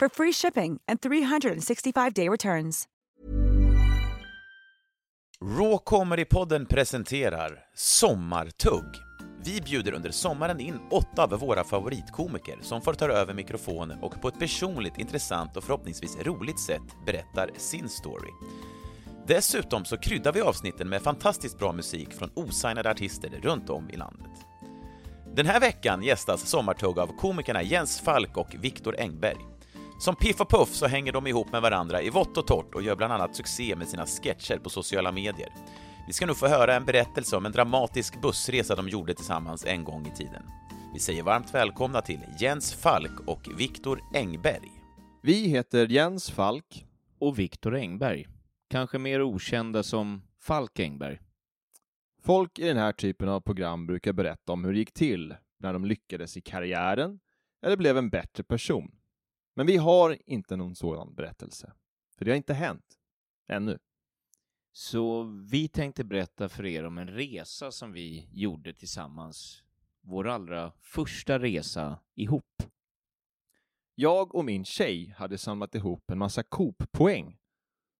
for 0.00 0.08
free 0.08 0.32
shipping 0.32 0.80
and 0.88 1.00
365-day 1.00 2.28
returns. 2.28 2.88
Raw 5.40 5.78
Comedy-podden 5.84 6.66
presenterar 6.66 7.58
Sommartugg. 7.74 8.84
Vi 9.44 9.60
bjuder 9.60 9.92
under 9.92 10.10
sommaren 10.10 10.60
in 10.60 10.78
åtta 10.90 11.22
av 11.22 11.30
våra 11.30 11.64
favoritkomiker 11.64 12.58
som 12.62 12.82
får 12.82 12.94
ta 12.94 13.08
över 13.08 13.34
mikrofonen 13.34 13.98
och 14.02 14.20
på 14.20 14.28
ett 14.28 14.38
personligt, 14.38 14.98
intressant 14.98 15.56
och 15.56 15.64
förhoppningsvis 15.64 16.16
roligt 16.22 16.60
sätt 16.60 16.82
berättar 17.06 17.50
sin 17.56 17.88
story. 17.88 18.30
Dessutom 19.26 19.84
så 19.84 19.96
kryddar 19.96 20.32
vi 20.32 20.40
avsnitten 20.40 20.88
med 20.88 21.02
fantastiskt 21.02 21.58
bra 21.58 21.72
musik 21.72 22.12
från 22.12 22.30
osignade 22.34 22.90
artister 22.90 23.30
runt 23.42 23.70
om 23.70 23.90
i 23.90 23.96
landet. 23.96 24.32
Den 25.34 25.46
här 25.46 25.60
veckan 25.60 26.02
gästas 26.02 26.48
Sommartugg 26.48 26.98
av 26.98 27.06
komikerna 27.06 27.62
Jens 27.62 28.00
Falk 28.00 28.36
och 28.36 28.54
Viktor 28.60 28.96
Engberg. 29.00 29.55
Som 29.98 30.16
Piff 30.16 30.40
och 30.40 30.50
Puff 30.50 30.68
så 30.68 30.86
hänger 30.86 31.12
de 31.12 31.26
ihop 31.26 31.52
med 31.52 31.62
varandra 31.62 32.02
i 32.02 32.10
vått 32.10 32.36
och 32.36 32.46
torrt 32.46 32.74
och 32.74 32.82
gör 32.82 32.96
bland 32.96 33.12
annat 33.12 33.36
succé 33.36 33.76
med 33.76 33.88
sina 33.88 34.06
sketcher 34.06 34.58
på 34.58 34.70
sociala 34.70 35.12
medier. 35.12 35.48
Vi 36.06 36.12
ska 36.12 36.26
nu 36.26 36.34
få 36.34 36.46
höra 36.46 36.74
en 36.74 36.84
berättelse 36.84 37.36
om 37.36 37.46
en 37.46 37.52
dramatisk 37.52 38.20
bussresa 38.20 38.76
de 38.76 38.88
gjorde 38.88 39.14
tillsammans 39.14 39.64
en 39.64 39.84
gång 39.84 40.06
i 40.06 40.16
tiden. 40.16 40.42
Vi 40.94 41.00
säger 41.00 41.22
varmt 41.22 41.54
välkomna 41.54 42.00
till 42.00 42.20
Jens 42.38 42.74
Falk 42.74 43.20
och 43.26 43.48
Viktor 43.56 44.00
Engberg. 44.14 44.72
Vi 45.22 45.48
heter 45.48 45.86
Jens 45.86 46.30
Falk. 46.30 46.84
och 47.18 47.38
Viktor 47.38 47.76
Engberg, 47.76 48.26
kanske 48.70 48.98
mer 48.98 49.22
okända 49.22 49.82
som 49.82 50.22
Falk 50.40 50.78
Engberg. 50.78 51.18
Folk 52.22 52.58
i 52.58 52.66
den 52.68 52.76
här 52.76 52.92
typen 52.92 53.28
av 53.28 53.40
program 53.40 53.86
brukar 53.86 54.12
berätta 54.12 54.52
om 54.52 54.64
hur 54.64 54.72
det 54.72 54.78
gick 54.78 54.92
till 54.92 55.34
när 55.60 55.72
de 55.72 55.84
lyckades 55.84 56.36
i 56.36 56.40
karriären 56.40 57.20
eller 57.62 57.76
blev 57.76 57.98
en 57.98 58.10
bättre 58.10 58.44
person. 58.44 58.95
Men 59.56 59.66
vi 59.66 59.76
har 59.76 60.18
inte 60.26 60.56
någon 60.56 60.74
sådan 60.74 61.14
berättelse. 61.14 61.72
För 62.18 62.24
det 62.24 62.30
har 62.30 62.36
inte 62.36 62.54
hänt. 62.54 62.98
Ännu. 63.48 63.78
Så 64.72 65.22
vi 65.22 65.68
tänkte 65.68 66.04
berätta 66.04 66.48
för 66.48 66.66
er 66.66 66.84
om 66.84 66.98
en 66.98 67.08
resa 67.08 67.72
som 67.72 67.92
vi 67.92 68.28
gjorde 68.32 68.72
tillsammans. 68.72 69.62
Vår 70.00 70.28
allra 70.28 70.72
första 70.80 71.38
resa 71.38 71.98
ihop. 72.14 72.62
Jag 73.94 74.34
och 74.34 74.44
min 74.44 74.64
tjej 74.64 75.14
hade 75.16 75.38
samlat 75.38 75.74
ihop 75.74 76.10
en 76.10 76.18
massa 76.18 76.42
Coop-poäng 76.42 77.38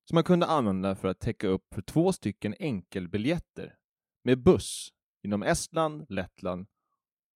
som 0.05 0.15
man 0.15 0.25
kunde 0.25 0.47
använda 0.47 0.95
för 0.95 1.09
att 1.09 1.21
täcka 1.21 1.49
upp 1.49 1.75
för 1.75 1.83
två 1.83 2.13
stycken 2.13 2.55
enkelbiljetter 2.59 3.77
med 4.23 4.43
buss 4.43 4.93
inom 5.23 5.43
Estland, 5.43 6.07
Lettland 6.09 6.67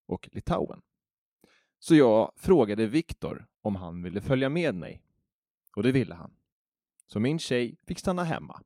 och 0.07 0.29
Litauen. 0.31 0.81
Så 1.79 1.95
jag 1.95 2.31
frågade 2.35 2.87
Viktor 2.87 3.47
om 3.61 3.75
han 3.75 4.03
ville 4.03 4.21
följa 4.21 4.49
med 4.49 4.75
mig. 4.75 5.03
Och 5.75 5.83
det 5.83 5.91
ville 5.91 6.15
han. 6.15 6.35
Så 7.07 7.19
min 7.19 7.39
tjej 7.39 7.77
fick 7.87 7.99
stanna 7.99 8.23
hemma. 8.23 8.61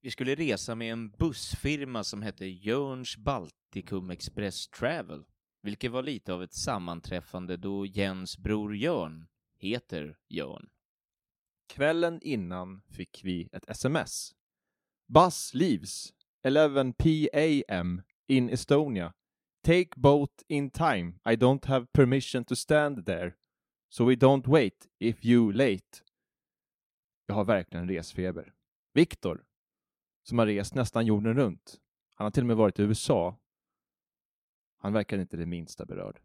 Vi 0.00 0.10
skulle 0.10 0.34
resa 0.34 0.74
med 0.74 0.92
en 0.92 1.10
bussfirma 1.10 2.04
som 2.04 2.22
hette 2.22 2.46
Jörns 2.46 3.16
Baltikum 3.16 4.10
Express 4.10 4.68
Travel, 4.68 5.24
vilket 5.62 5.92
var 5.92 6.02
lite 6.02 6.32
av 6.32 6.42
ett 6.42 6.54
sammanträffande 6.54 7.56
då 7.56 7.86
Jens 7.86 8.38
bror 8.38 8.76
Jörn 8.76 9.26
heter 9.58 10.18
Jörn. 10.28 10.68
Kvällen 11.66 12.20
innan 12.22 12.82
fick 12.88 13.20
vi 13.24 13.48
ett 13.52 13.70
sms. 13.70 14.34
Bus 15.06 15.54
leaves 15.54 16.12
11 16.42 16.92
p.am 16.92 18.02
in 18.26 18.48
Estonia. 18.48 19.12
Take 19.62 19.88
boat 19.96 20.42
in 20.48 20.70
time. 20.70 21.14
I 21.24 21.36
don't 21.36 21.64
have 21.66 21.86
permission 21.92 22.44
to 22.44 22.56
stand 22.56 23.06
there. 23.06 23.32
So 23.88 24.04
we 24.04 24.14
don't 24.14 24.46
wait 24.46 24.88
if 24.98 25.24
you 25.24 25.52
late. 25.52 26.02
Jag 27.26 27.34
har 27.34 27.44
verkligen 27.44 27.88
resfeber. 27.88 28.54
Viktor, 28.94 29.44
som 30.22 30.38
har 30.38 30.46
rest 30.46 30.74
nästan 30.74 31.06
jorden 31.06 31.34
runt. 31.34 31.80
Han 32.14 32.24
har 32.24 32.30
till 32.30 32.42
och 32.42 32.46
med 32.46 32.56
varit 32.56 32.78
i 32.78 32.82
USA. 32.82 33.38
Han 34.78 34.92
verkar 34.92 35.18
inte 35.18 35.36
det 35.36 35.46
minsta 35.46 35.86
berörd. 35.86 36.20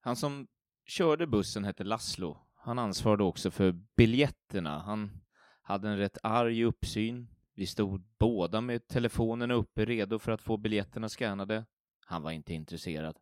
Han 0.00 0.16
som 0.16 0.46
körde 0.84 1.26
bussen 1.26 1.64
hette 1.64 1.84
Laszlo. 1.84 2.38
Han 2.54 2.78
ansvarade 2.78 3.24
också 3.24 3.50
för 3.50 3.72
biljetterna. 3.96 4.78
Han 4.78 5.20
hade 5.62 5.88
en 5.88 5.98
rätt 5.98 6.18
arg 6.22 6.64
uppsyn. 6.64 7.28
Vi 7.56 7.66
stod 7.66 8.04
båda 8.18 8.60
med 8.60 8.86
telefonerna 8.86 9.54
uppe 9.54 9.84
redo 9.84 10.18
för 10.18 10.32
att 10.32 10.40
få 10.40 10.56
biljetterna 10.56 11.08
skannade. 11.08 11.66
Han 12.06 12.22
var 12.22 12.30
inte 12.30 12.54
intresserad. 12.54 13.18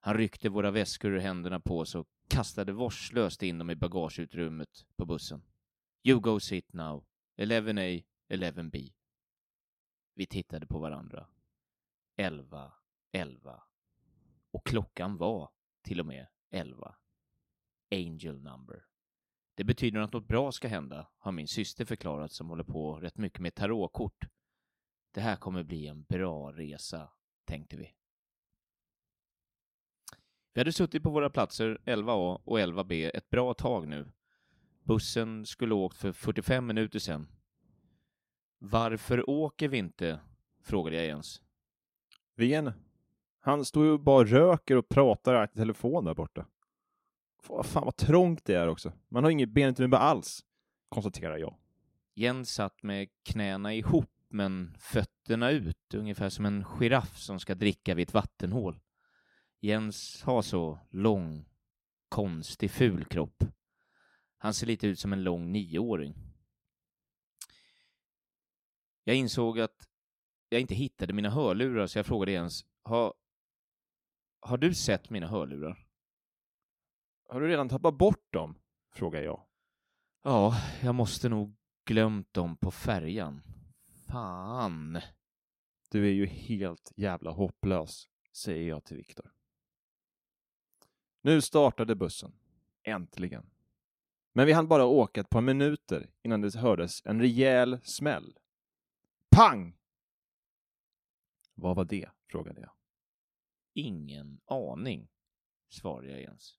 Han 0.00 0.16
ryckte 0.16 0.48
våra 0.48 0.70
väskor 0.70 1.12
ur 1.12 1.18
händerna 1.18 1.60
på 1.60 1.78
oss 1.78 1.94
och 1.94 2.08
kastade 2.28 2.72
vårdslöst 2.72 3.42
in 3.42 3.58
dem 3.58 3.70
i 3.70 3.76
bagageutrymmet 3.76 4.86
på 4.96 5.06
bussen. 5.06 5.42
You 6.02 6.20
go 6.20 6.40
sit 6.40 6.72
now. 6.72 7.04
11A, 7.36 8.04
11B. 8.28 8.92
Vi 10.14 10.26
tittade 10.26 10.66
på 10.66 10.78
varandra. 10.78 11.26
11, 12.16 12.72
11. 13.12 13.62
Och 14.50 14.66
klockan 14.66 15.16
var 15.16 15.50
till 15.82 16.00
och 16.00 16.06
med 16.06 16.26
11. 16.50 16.94
Angel 17.90 18.42
number. 18.42 18.84
Det 19.54 19.64
betyder 19.64 20.00
att 20.00 20.12
något 20.12 20.28
bra 20.28 20.52
ska 20.52 20.68
hända, 20.68 21.08
har 21.18 21.32
min 21.32 21.48
syster 21.48 21.84
förklarat 21.84 22.32
som 22.32 22.48
håller 22.48 22.64
på 22.64 22.94
rätt 23.00 23.18
mycket 23.18 23.40
med 23.40 23.54
tarotkort. 23.54 24.24
Det 25.14 25.20
här 25.20 25.36
kommer 25.36 25.62
bli 25.62 25.86
en 25.86 26.02
bra 26.02 26.52
resa, 26.52 27.10
tänkte 27.44 27.76
vi. 27.76 27.94
Vi 30.52 30.60
hade 30.60 30.72
suttit 30.72 31.02
på 31.02 31.10
våra 31.10 31.30
platser 31.30 31.80
11A 31.84 32.40
och 32.44 32.58
11B 32.58 33.10
ett 33.14 33.30
bra 33.30 33.54
tag 33.54 33.88
nu. 33.88 34.12
Bussen 34.82 35.46
skulle 35.46 35.74
åkt 35.74 35.96
för 35.96 36.12
45 36.12 36.66
minuter 36.66 36.98
sedan. 36.98 37.28
Varför 38.58 39.30
åker 39.30 39.68
vi 39.68 39.78
inte? 39.78 40.20
frågade 40.62 40.96
jag 40.96 41.06
Jens. 41.06 41.42
Ven. 42.36 42.72
Han 43.40 43.64
står 43.64 43.84
ju 43.86 43.98
bara 43.98 44.16
och 44.16 44.28
röker 44.28 44.76
och 44.76 44.88
pratar 44.88 45.44
i 45.44 45.48
telefon 45.48 46.04
där 46.04 46.14
borta. 46.14 46.46
Fan 47.44 47.84
vad 47.84 47.96
trångt 47.96 48.44
det 48.44 48.54
är 48.54 48.68
också. 48.68 48.92
Man 49.08 49.24
har 49.24 49.30
inget 49.30 49.48
benutrymme 49.48 49.96
alls, 49.96 50.44
konstaterar 50.88 51.36
jag. 51.36 51.56
Jens 52.14 52.54
satt 52.54 52.82
med 52.82 53.08
knäna 53.22 53.74
ihop 53.74 54.10
men 54.28 54.76
fötterna 54.78 55.50
ut, 55.50 55.94
ungefär 55.94 56.28
som 56.28 56.46
en 56.46 56.64
giraff 56.64 57.18
som 57.18 57.40
ska 57.40 57.54
dricka 57.54 57.94
vid 57.94 58.08
ett 58.08 58.14
vattenhål. 58.14 58.80
Jens 59.60 60.22
har 60.22 60.42
så 60.42 60.78
lång, 60.90 61.48
konstig, 62.08 62.70
ful 62.70 63.04
kropp. 63.04 63.44
Han 64.38 64.54
ser 64.54 64.66
lite 64.66 64.86
ut 64.86 64.98
som 64.98 65.12
en 65.12 65.22
lång 65.22 65.52
nioåring. 65.52 66.14
Jag 69.04 69.16
insåg 69.16 69.60
att 69.60 69.88
jag 70.48 70.60
inte 70.60 70.74
hittade 70.74 71.12
mina 71.12 71.30
hörlurar 71.30 71.86
så 71.86 71.98
jag 71.98 72.06
frågade 72.06 72.32
Jens, 72.32 72.64
har, 72.82 73.14
har 74.40 74.58
du 74.58 74.74
sett 74.74 75.10
mina 75.10 75.26
hörlurar? 75.26 75.83
Har 77.28 77.40
du 77.40 77.48
redan 77.48 77.68
tappat 77.68 77.94
bort 77.98 78.32
dem? 78.32 78.58
frågar 78.92 79.22
jag. 79.22 79.46
Ja, 80.22 80.54
jag 80.82 80.94
måste 80.94 81.28
nog 81.28 81.56
glömt 81.84 82.34
dem 82.34 82.56
på 82.56 82.70
färjan. 82.70 83.42
Fan. 84.06 85.00
Du 85.90 86.06
är 86.06 86.12
ju 86.12 86.26
helt 86.26 86.92
jävla 86.96 87.30
hopplös, 87.30 88.08
säger 88.32 88.68
jag 88.68 88.84
till 88.84 88.96
Viktor. 88.96 89.32
Nu 91.22 91.40
startade 91.40 91.94
bussen. 91.94 92.32
Äntligen. 92.82 93.50
Men 94.32 94.46
vi 94.46 94.52
hann 94.52 94.68
bara 94.68 94.84
åka 94.84 95.20
ett 95.20 95.30
par 95.30 95.40
minuter 95.40 96.10
innan 96.22 96.40
det 96.40 96.54
hördes 96.54 97.06
en 97.06 97.20
rejäl 97.20 97.80
smäll. 97.84 98.38
Pang! 99.36 99.76
Vad 101.54 101.76
var 101.76 101.84
det? 101.84 102.10
frågade 102.26 102.60
jag. 102.60 102.70
Ingen 103.74 104.40
aning, 104.46 105.08
svarade 105.68 106.10
jag 106.10 106.20
Jens. 106.20 106.58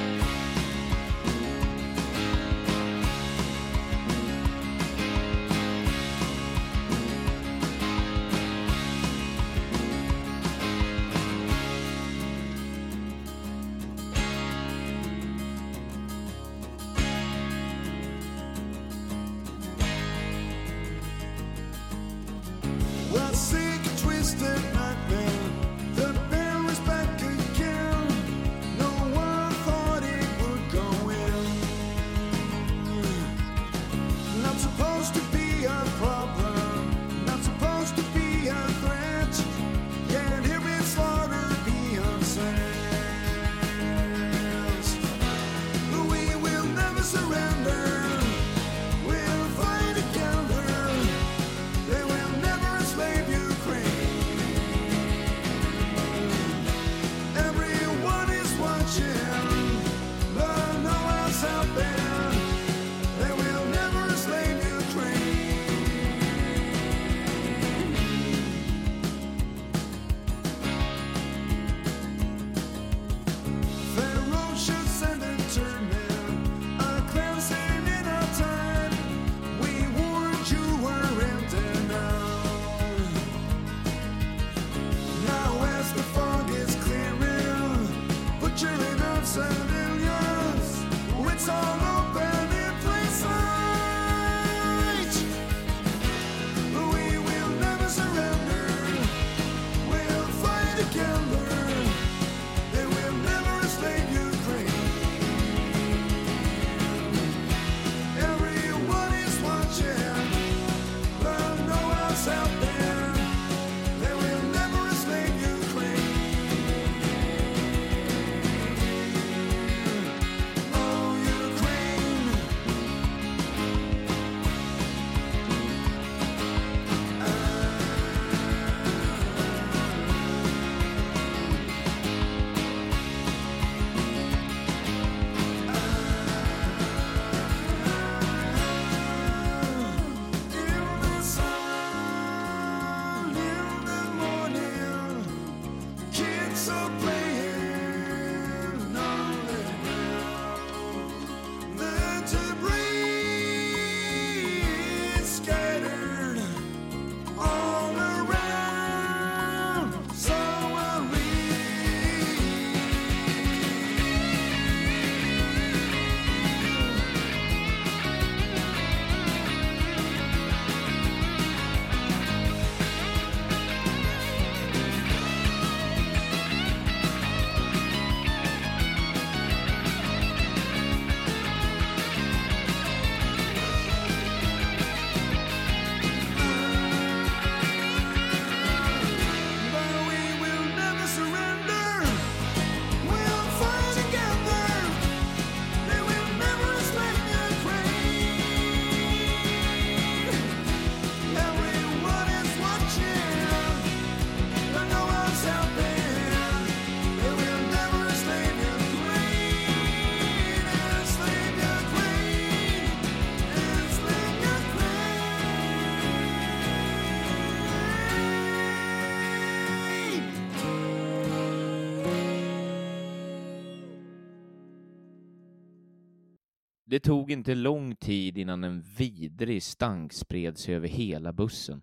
Det 226.91 226.99
tog 226.99 227.31
inte 227.31 227.55
lång 227.55 227.95
tid 227.95 228.37
innan 228.37 228.63
en 228.63 228.81
vidrig 228.81 229.63
stank 229.63 230.13
spred 230.13 230.57
sig 230.57 230.75
över 230.75 230.87
hela 230.87 231.33
bussen. 231.33 231.81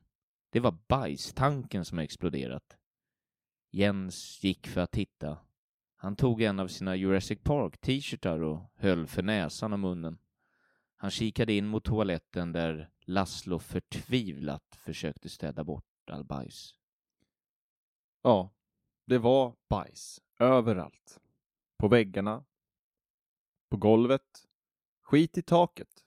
Det 0.51 0.61
var 0.61 0.79
bajstanken 0.89 1.85
som 1.85 1.99
exploderat. 1.99 2.77
Jens 3.71 4.45
gick 4.45 4.67
för 4.67 4.81
att 4.81 4.91
titta. 4.91 5.39
Han 5.97 6.17
tog 6.17 6.43
en 6.43 6.61
av 6.61 6.69
sina 6.69 6.97
Jurassic 6.97 7.39
Park-t-shirtar 7.43 8.41
och 8.41 8.73
höll 8.75 9.07
för 9.07 9.23
näsan 9.23 9.73
och 9.73 9.79
munnen. 9.79 10.19
Han 10.97 11.11
kikade 11.11 11.53
in 11.53 11.67
mot 11.67 11.85
toaletten 11.85 12.53
där 12.53 12.91
Laszlo 13.01 13.59
förtvivlat 13.59 14.77
försökte 14.77 15.29
städa 15.29 15.65
bort 15.65 16.11
all 16.11 16.25
bajs. 16.25 16.75
Ja, 18.23 18.51
det 19.07 19.19
var 19.19 19.57
bajs 19.69 20.21
överallt. 20.39 21.21
På 21.79 21.89
väggarna, 21.89 22.45
på 23.69 23.77
golvet, 23.77 24.48
skit 25.09 25.39
i 25.39 25.43
taket. 25.43 26.05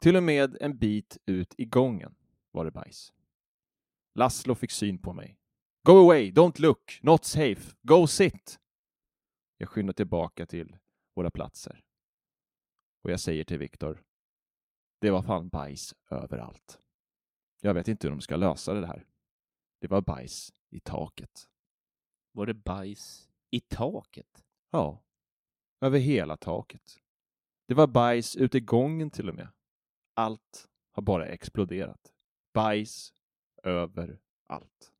Till 0.00 0.16
och 0.16 0.22
med 0.22 0.56
en 0.60 0.78
bit 0.78 1.18
ut 1.26 1.54
i 1.58 1.64
gången 1.64 2.14
var 2.50 2.64
det 2.64 2.70
bajs. 2.70 3.12
Laszlo 4.14 4.54
fick 4.54 4.70
syn 4.70 4.98
på 4.98 5.12
mig. 5.12 5.38
Go 5.82 5.92
away, 5.92 6.32
don't 6.32 6.60
look, 6.60 6.98
not 7.02 7.24
safe, 7.24 7.76
go 7.82 8.06
sit! 8.06 8.60
Jag 9.56 9.68
skyndar 9.68 9.92
tillbaka 9.92 10.46
till 10.46 10.76
våra 11.14 11.30
platser. 11.30 11.84
Och 13.02 13.10
jag 13.10 13.20
säger 13.20 13.44
till 13.44 13.58
Viktor. 13.58 14.04
Det 15.00 15.10
var 15.10 15.22
fan 15.22 15.48
bajs 15.48 15.94
överallt. 16.10 16.78
Jag 17.60 17.74
vet 17.74 17.88
inte 17.88 18.06
hur 18.06 18.12
de 18.12 18.20
ska 18.20 18.36
lösa 18.36 18.74
det 18.74 18.86
här. 18.86 19.06
Det 19.80 19.88
var 19.88 20.00
bajs 20.00 20.52
i 20.70 20.80
taket. 20.80 21.48
Var 22.32 22.46
det 22.46 22.54
bajs 22.54 23.30
i 23.50 23.60
taket? 23.60 24.44
Ja, 24.70 25.02
över 25.80 25.98
hela 25.98 26.36
taket. 26.36 27.00
Det 27.68 27.74
var 27.74 27.86
bajs 27.86 28.36
ute 28.36 28.58
i 28.58 28.60
gången 28.60 29.10
till 29.10 29.28
och 29.28 29.34
med. 29.34 29.48
Allt 30.14 30.68
har 30.90 31.02
bara 31.02 31.26
exploderat. 31.26 32.14
Bajs 32.52 33.12
överallt. 33.62 34.92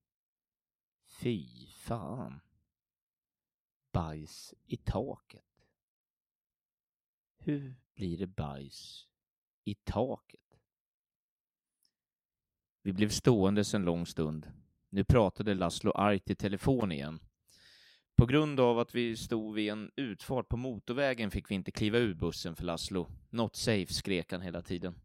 Fy 1.07 1.67
fan. 1.67 2.41
Bajs 3.93 4.55
i 4.67 4.77
taket. 4.77 5.67
Hur 7.39 7.77
blir 7.95 8.19
det 8.19 8.27
bajs 8.27 9.09
i 9.65 9.75
taket? 9.75 10.61
Vi 12.83 12.93
blev 12.93 13.09
stående 13.09 13.65
en 13.75 13.85
lång 13.85 14.07
stund. 14.07 14.53
Nu 14.89 15.05
pratade 15.05 15.55
Laszlo 15.55 15.91
argt 15.91 16.31
i 16.31 16.35
telefon 16.35 16.93
igen. 16.93 17.21
På 18.19 18.27
grund 18.27 18.61
av 18.61 18.79
att 18.79 18.95
vi 18.95 19.17
stod 19.17 19.55
vid 19.55 19.71
en 19.71 19.91
utfart 19.97 20.49
på 20.49 20.57
motorvägen 20.57 21.31
fick 21.31 21.51
vi 21.51 21.55
inte 21.55 21.71
kliva 21.71 21.99
ur 21.99 22.15
bussen 22.15 22.57
för 22.57 22.65
Laszlo. 22.65 23.09
Not 23.31 23.57
safe, 23.57 23.95
skrek 23.95 24.33
han 24.33 24.41
hela 24.41 24.63
tiden. 24.63 25.01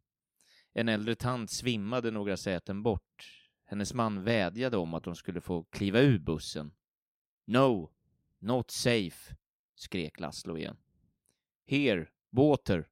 En 0.74 0.90
äldre 0.90 1.16
tant 1.16 1.52
svimmade 1.52 2.12
några 2.12 2.38
säten 2.38 2.84
bort. 2.84 3.44
Hennes 3.66 3.94
man 3.94 4.24
vädjade 4.24 4.78
om 4.78 4.94
att 4.94 5.04
de 5.04 5.16
skulle 5.16 5.42
få 5.42 5.64
kliva 5.64 6.00
ur 6.00 6.20
bussen. 6.20 6.74
No, 7.46 7.92
not 8.40 8.72
safe, 8.72 9.36
skrek 9.76 10.20
Laszlo 10.20 10.58
igen. 10.58 10.78
Here, 11.68 12.08
water. 12.30 12.88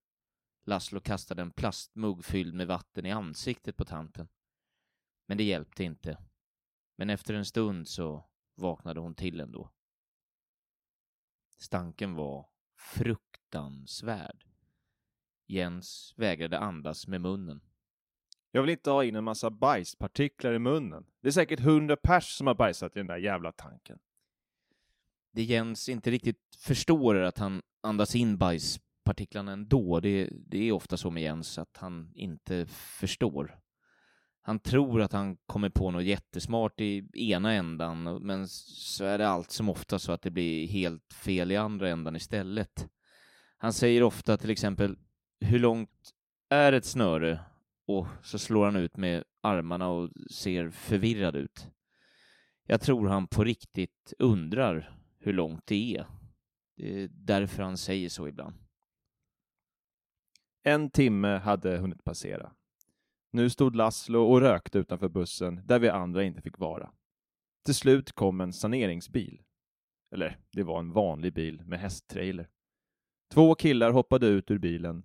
Laszlo 0.65 0.99
kastade 0.99 1.41
en 1.41 1.51
plastmugg 1.51 2.25
fylld 2.25 2.53
med 2.53 2.67
vatten 2.67 3.05
i 3.05 3.11
ansiktet 3.11 3.77
på 3.77 3.85
tanten. 3.85 4.27
Men 5.27 5.37
det 5.37 5.43
hjälpte 5.43 5.83
inte. 5.83 6.17
Men 6.95 7.09
efter 7.09 7.33
en 7.33 7.45
stund 7.45 7.87
så 7.87 8.25
vaknade 8.55 8.99
hon 8.99 9.15
till 9.15 9.39
ändå. 9.39 9.71
Stanken 11.61 12.15
var 12.15 12.45
fruktansvärd. 12.77 14.45
Jens 15.47 16.13
vägrade 16.17 16.59
andas 16.59 17.07
med 17.07 17.21
munnen. 17.21 17.61
Jag 18.51 18.61
vill 18.61 18.71
inte 18.71 18.89
ha 18.89 19.03
in 19.03 19.15
en 19.15 19.23
massa 19.23 19.49
bajspartiklar 19.49 20.53
i 20.53 20.59
munnen. 20.59 21.05
Det 21.21 21.27
är 21.27 21.31
säkert 21.31 21.59
hundra 21.59 21.95
pers 21.95 22.37
som 22.37 22.47
har 22.47 22.55
bajsat 22.55 22.95
i 22.95 22.99
den 22.99 23.07
där 23.07 23.17
jävla 23.17 23.51
tanken. 23.51 23.99
Det 25.31 25.43
Jens 25.43 25.89
inte 25.89 26.11
riktigt 26.11 26.55
förstår 26.57 27.15
är 27.15 27.23
att 27.23 27.37
han 27.37 27.61
andas 27.81 28.15
in 28.15 28.37
bajspartiklarna 28.37 29.51
ändå. 29.51 29.99
Det, 29.99 30.29
det 30.47 30.57
är 30.57 30.71
ofta 30.71 30.97
så 30.97 31.11
med 31.11 31.23
Jens 31.23 31.57
att 31.57 31.77
han 31.77 32.11
inte 32.15 32.65
förstår. 32.65 33.60
Han 34.43 34.59
tror 34.59 35.01
att 35.01 35.11
han 35.11 35.37
kommer 35.45 35.69
på 35.69 35.91
något 35.91 36.03
jättesmart 36.03 36.81
i 36.81 37.09
ena 37.31 37.53
ändan, 37.53 38.03
men 38.03 38.47
så 38.47 39.05
är 39.05 39.17
det 39.17 39.27
allt 39.27 39.51
som 39.51 39.69
ofta 39.69 39.99
så 39.99 40.11
att 40.11 40.21
det 40.21 40.31
blir 40.31 40.67
helt 40.67 41.13
fel 41.13 41.51
i 41.51 41.57
andra 41.57 41.89
ändan 41.89 42.15
istället. 42.15 42.89
Han 43.57 43.73
säger 43.73 44.03
ofta 44.03 44.37
till 44.37 44.49
exempel 44.49 44.97
”Hur 45.39 45.59
långt 45.59 46.11
är 46.49 46.73
ett 46.73 46.85
snöre?” 46.85 47.39
och 47.87 48.07
så 48.23 48.39
slår 48.39 48.65
han 48.65 48.75
ut 48.75 48.97
med 48.97 49.23
armarna 49.41 49.87
och 49.87 50.09
ser 50.31 50.69
förvirrad 50.69 51.35
ut. 51.35 51.67
Jag 52.67 52.81
tror 52.81 53.07
han 53.07 53.27
på 53.27 53.43
riktigt 53.43 54.13
undrar 54.19 54.97
hur 55.19 55.33
långt 55.33 55.67
det 55.67 55.95
är. 55.95 56.05
Det 56.77 57.03
är 57.03 57.07
därför 57.11 57.63
han 57.63 57.77
säger 57.77 58.09
så 58.09 58.27
ibland. 58.27 58.55
En 60.63 60.89
timme 60.89 61.27
hade 61.27 61.77
hunnit 61.77 62.03
passera. 62.03 62.51
Nu 63.33 63.49
stod 63.49 63.75
Laszlo 63.75 64.19
och 64.19 64.41
rökte 64.41 64.79
utanför 64.79 65.09
bussen 65.09 65.61
där 65.65 65.79
vi 65.79 65.89
andra 65.89 66.23
inte 66.23 66.41
fick 66.41 66.57
vara. 66.57 66.91
Till 67.65 67.75
slut 67.75 68.11
kom 68.11 68.41
en 68.41 68.53
saneringsbil. 68.53 69.41
Eller, 70.13 70.39
det 70.51 70.63
var 70.63 70.79
en 70.79 70.91
vanlig 70.91 71.33
bil 71.33 71.61
med 71.65 71.79
hästtrailer. 71.79 72.49
Två 73.33 73.55
killar 73.55 73.91
hoppade 73.91 74.27
ut 74.27 74.51
ur 74.51 74.57
bilen, 74.57 75.03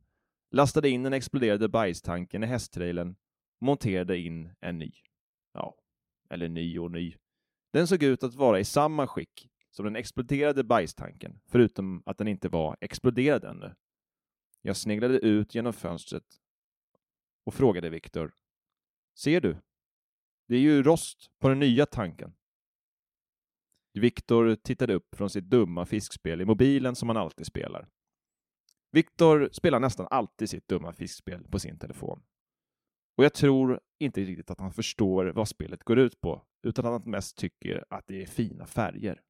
lastade 0.50 0.88
in 0.88 1.02
den 1.02 1.12
exploderade 1.12 1.68
bajstanken 1.68 2.42
i 2.42 2.46
hästtrailern 2.46 3.16
och 3.60 3.66
monterade 3.66 4.18
in 4.18 4.54
en 4.60 4.78
ny. 4.78 4.92
Ja, 5.52 5.74
eller 6.30 6.48
ny 6.48 6.78
och 6.78 6.90
ny. 6.90 7.14
Den 7.72 7.86
såg 7.86 8.02
ut 8.02 8.22
att 8.22 8.34
vara 8.34 8.60
i 8.60 8.64
samma 8.64 9.06
skick 9.06 9.48
som 9.70 9.84
den 9.84 9.96
exploderade 9.96 10.64
bajstanken, 10.64 11.40
förutom 11.46 12.02
att 12.06 12.18
den 12.18 12.28
inte 12.28 12.48
var 12.48 12.76
exploderad 12.80 13.44
ännu. 13.44 13.74
Jag 14.62 14.76
sneglade 14.76 15.18
ut 15.18 15.54
genom 15.54 15.72
fönstret 15.72 16.40
och 17.46 17.54
frågade 17.54 17.90
Viktor. 17.90 18.34
Ser 19.18 19.40
du? 19.40 19.56
Det 20.48 20.56
är 20.56 20.60
ju 20.60 20.82
rost 20.82 21.30
på 21.38 21.48
den 21.48 21.58
nya 21.58 21.86
tanken. 21.86 22.34
Viktor 23.92 24.54
tittade 24.56 24.94
upp 24.94 25.14
från 25.16 25.30
sitt 25.30 25.44
dumma 25.44 25.86
fiskspel 25.86 26.40
i 26.40 26.44
mobilen 26.44 26.96
som 26.96 27.08
han 27.08 27.16
alltid 27.16 27.46
spelar. 27.46 27.88
Viktor 28.90 29.48
spelar 29.52 29.80
nästan 29.80 30.06
alltid 30.10 30.50
sitt 30.50 30.68
dumma 30.68 30.92
fiskspel 30.92 31.44
på 31.48 31.58
sin 31.58 31.78
telefon. 31.78 32.22
Och 33.16 33.24
jag 33.24 33.34
tror 33.34 33.80
inte 33.98 34.20
riktigt 34.20 34.50
att 34.50 34.60
han 34.60 34.72
förstår 34.72 35.26
vad 35.26 35.48
spelet 35.48 35.84
går 35.84 35.98
ut 35.98 36.20
på, 36.20 36.46
utan 36.62 36.86
att 36.86 37.02
han 37.02 37.10
mest 37.10 37.36
tycker 37.36 37.84
att 37.90 38.06
det 38.06 38.22
är 38.22 38.26
fina 38.26 38.66
färger. 38.66 39.22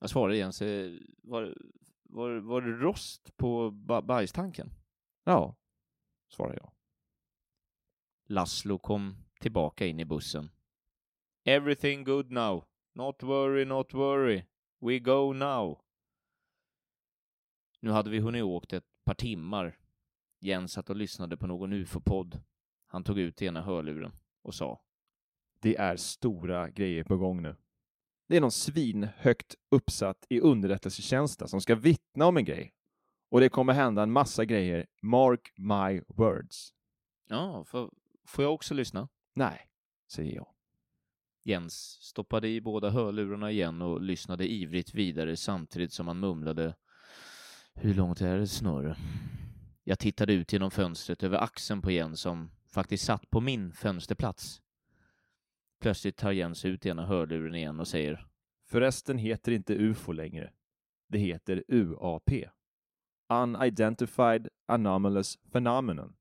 Jag 0.00 0.10
svarade 0.10 0.36
Jens, 0.36 0.62
eh, 0.62 0.92
var, 1.22 1.54
var, 2.02 2.36
var 2.36 2.62
det 2.62 2.72
rost 2.72 3.36
på 3.36 3.70
ba- 3.70 4.02
bajstanken? 4.02 4.70
Ja, 5.24 5.56
svarar 6.28 6.54
jag. 6.54 6.72
Laszlo 8.28 8.78
kom 8.78 9.16
tillbaka 9.40 9.86
in 9.86 10.00
i 10.00 10.04
bussen. 10.04 10.50
Everything 11.44 12.04
good 12.04 12.32
now. 12.32 12.64
Not 12.94 13.22
worry, 13.22 13.64
not 13.64 13.94
worry. 13.94 14.44
We 14.80 14.98
go 14.98 15.32
now. 15.32 15.80
Nu 17.80 17.90
hade 17.90 18.10
vi 18.10 18.18
hunnit 18.18 18.42
åkt 18.42 18.72
ett 18.72 18.84
par 19.04 19.14
timmar. 19.14 19.78
Jens 20.40 20.72
satt 20.72 20.90
och 20.90 20.96
lyssnade 20.96 21.36
på 21.36 21.46
någon 21.46 21.72
ufo-podd. 21.72 22.40
Han 22.86 23.04
tog 23.04 23.18
ut 23.18 23.42
ena 23.42 23.62
hörluren 23.62 24.12
och 24.42 24.54
sa 24.54 24.80
Det 25.60 25.76
är 25.76 25.96
stora 25.96 26.70
grejer 26.70 27.04
på 27.04 27.16
gång 27.16 27.42
nu. 27.42 27.56
Det 28.28 28.36
är 28.36 28.40
någon 28.40 28.52
svinhögt 28.52 29.54
uppsatt 29.70 30.26
i 30.28 30.40
underrättelsetjänsten 30.40 31.48
som 31.48 31.60
ska 31.60 31.74
vittna 31.74 32.26
om 32.26 32.36
en 32.36 32.44
grej. 32.44 32.72
Och 33.28 33.40
det 33.40 33.48
kommer 33.48 33.72
hända 33.72 34.02
en 34.02 34.12
massa 34.12 34.44
grejer. 34.44 34.86
Mark 35.02 35.52
my 35.56 36.02
words. 36.08 36.72
Ja, 37.28 37.64
får, 37.64 37.90
får 38.26 38.44
jag 38.44 38.54
också 38.54 38.74
lyssna? 38.74 39.08
Nej, 39.34 39.70
säger 40.12 40.34
jag. 40.34 40.46
Jens 41.44 41.74
stoppade 42.00 42.48
i 42.48 42.60
båda 42.60 42.90
hörlurarna 42.90 43.50
igen 43.50 43.82
och 43.82 44.00
lyssnade 44.00 44.52
ivrigt 44.52 44.94
vidare 44.94 45.36
samtidigt 45.36 45.92
som 45.92 46.06
han 46.06 46.20
mumlade 46.20 46.74
Hur 47.74 47.94
långt 47.94 48.20
är 48.20 48.38
det 48.38 48.46
snöre? 48.46 48.96
Jag 49.84 49.98
tittade 49.98 50.32
ut 50.32 50.52
genom 50.52 50.70
fönstret 50.70 51.22
över 51.22 51.38
axeln 51.38 51.82
på 51.82 51.90
Jens 51.90 52.20
som 52.20 52.50
faktiskt 52.68 53.04
satt 53.04 53.30
på 53.30 53.40
min 53.40 53.72
fönsterplats. 53.72 54.62
Plötsligt 55.80 56.16
tar 56.16 56.32
Jens 56.32 56.64
ut 56.64 56.86
ena 56.86 57.06
hörluren 57.06 57.54
igen 57.54 57.80
och 57.80 57.88
säger 57.88 58.26
Förresten 58.68 59.18
heter 59.18 59.52
inte 59.52 59.74
UFO 59.74 60.12
längre. 60.12 60.52
Det 61.08 61.18
heter 61.18 61.64
UAP. 61.68 62.30
Unidentified 63.28 64.48
Anomalous 64.66 65.38
Phenomenon. 65.52 66.15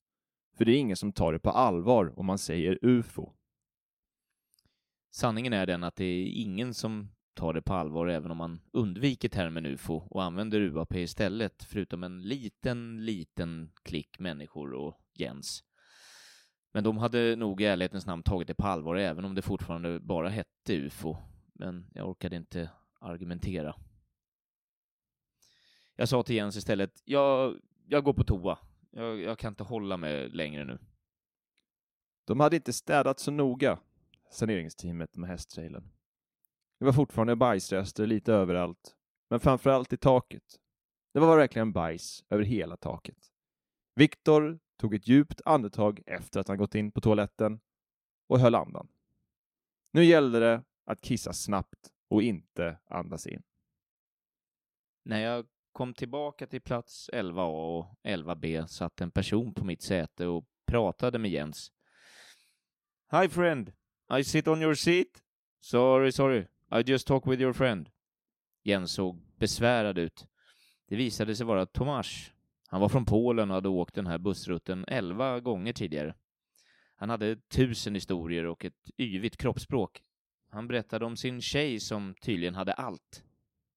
För 0.55 0.65
det 0.65 0.71
är 0.71 0.77
ingen 0.77 0.97
som 0.97 1.13
tar 1.13 1.33
det 1.33 1.39
på 1.39 1.49
allvar 1.49 2.19
om 2.19 2.25
man 2.25 2.37
säger 2.37 2.79
UFO. 2.81 3.33
Sanningen 5.11 5.53
är 5.53 5.65
den 5.65 5.83
att 5.83 5.95
det 5.95 6.05
är 6.05 6.27
ingen 6.27 6.73
som 6.73 7.11
tar 7.33 7.53
det 7.53 7.61
på 7.61 7.73
allvar 7.73 8.07
även 8.07 8.31
om 8.31 8.37
man 8.37 8.61
undviker 8.71 9.29
termen 9.29 9.65
UFO 9.65 9.95
och 9.95 10.23
använder 10.23 10.59
UAP 10.59 10.95
istället, 10.95 11.63
förutom 11.63 12.03
en 12.03 12.21
liten, 12.21 13.05
liten 13.05 13.71
klick 13.83 14.19
människor 14.19 14.73
och 14.73 15.01
Jens. 15.13 15.63
Men 16.73 16.83
de 16.83 16.97
hade 16.97 17.35
nog 17.35 17.61
i 17.61 17.65
ärlighetens 17.65 18.05
namn 18.05 18.23
tagit 18.23 18.47
det 18.47 18.55
på 18.55 18.67
allvar 18.67 18.95
även 18.95 19.25
om 19.25 19.35
det 19.35 19.41
fortfarande 19.41 19.99
bara 19.99 20.29
hette 20.29 20.73
UFO. 20.73 21.17
Men 21.53 21.87
jag 21.93 22.09
orkade 22.09 22.35
inte 22.35 22.69
argumentera. 22.99 23.75
Jag 25.95 26.09
sa 26.09 26.23
till 26.23 26.35
Jens 26.35 26.57
istället, 26.57 27.01
jag, 27.05 27.59
jag 27.87 28.03
går 28.03 28.13
på 28.13 28.23
toa. 28.23 28.57
Jag, 28.97 29.21
jag 29.21 29.39
kan 29.39 29.51
inte 29.51 29.63
hålla 29.63 29.97
mig 29.97 30.29
längre 30.29 30.65
nu. 30.65 30.79
De 32.25 32.39
hade 32.39 32.55
inte 32.55 32.73
städat 32.73 33.19
så 33.19 33.31
noga, 33.31 33.79
saneringsteamet 34.31 35.15
med 35.15 35.29
hästtrailern. 35.29 35.91
Det 36.79 36.85
var 36.85 36.93
fortfarande 36.93 37.35
bajsrester 37.35 38.07
lite 38.07 38.33
överallt, 38.33 38.95
men 39.29 39.39
framförallt 39.39 39.93
i 39.93 39.97
taket. 39.97 40.59
Det 41.13 41.19
var 41.19 41.37
verkligen 41.37 41.71
bajs 41.73 42.23
över 42.29 42.43
hela 42.43 42.77
taket. 42.77 43.31
Viktor 43.95 44.59
tog 44.77 44.93
ett 44.93 45.07
djupt 45.07 45.41
andetag 45.45 46.01
efter 46.05 46.39
att 46.39 46.47
han 46.47 46.57
gått 46.57 46.75
in 46.75 46.91
på 46.91 47.01
toaletten 47.01 47.59
och 48.27 48.39
höll 48.39 48.55
andan. 48.55 48.87
Nu 49.91 50.05
gällde 50.05 50.39
det 50.39 50.63
att 50.85 51.01
kissa 51.01 51.33
snabbt 51.33 51.93
och 52.07 52.23
inte 52.23 52.77
andas 52.85 53.27
in. 53.27 53.43
När 55.03 55.19
jag 55.19 55.47
kom 55.75 55.93
tillbaka 55.93 56.47
till 56.47 56.61
plats 56.61 57.09
11A 57.13 57.77
och 57.77 57.95
11B 58.03 58.65
satt 58.67 59.01
en 59.01 59.11
person 59.11 59.53
på 59.53 59.65
mitt 59.65 59.81
säte 59.81 60.27
och 60.27 60.45
pratade 60.65 61.19
med 61.19 61.31
Jens. 61.31 61.71
Hi 63.11 63.29
friend, 63.29 63.71
I 64.19 64.23
sit 64.23 64.47
on 64.47 64.61
your 64.61 64.73
seat? 64.73 65.07
Sorry, 65.59 66.11
sorry, 66.11 66.47
I 66.71 66.91
just 66.91 67.07
talk 67.07 67.27
with 67.27 67.41
your 67.41 67.53
friend. 67.53 67.89
Jens 68.63 68.91
såg 68.91 69.21
besvärad 69.37 69.97
ut. 69.97 70.27
Det 70.87 70.95
visade 70.95 71.35
sig 71.35 71.45
vara 71.45 71.65
Tomas. 71.65 72.31
Han 72.67 72.81
var 72.81 72.89
från 72.89 73.05
Polen 73.05 73.49
och 73.49 73.55
hade 73.55 73.69
åkt 73.69 73.95
den 73.95 74.07
här 74.07 74.17
bussrutten 74.17 74.85
elva 74.87 75.39
gånger 75.39 75.73
tidigare. 75.73 76.15
Han 76.95 77.09
hade 77.09 77.35
tusen 77.35 77.95
historier 77.95 78.45
och 78.45 78.65
ett 78.65 78.91
yvigt 78.97 79.37
kroppsspråk. 79.37 80.01
Han 80.49 80.67
berättade 80.67 81.05
om 81.05 81.17
sin 81.17 81.41
tjej 81.41 81.79
som 81.79 82.15
tydligen 82.21 82.55
hade 82.55 82.73
allt. 82.73 83.23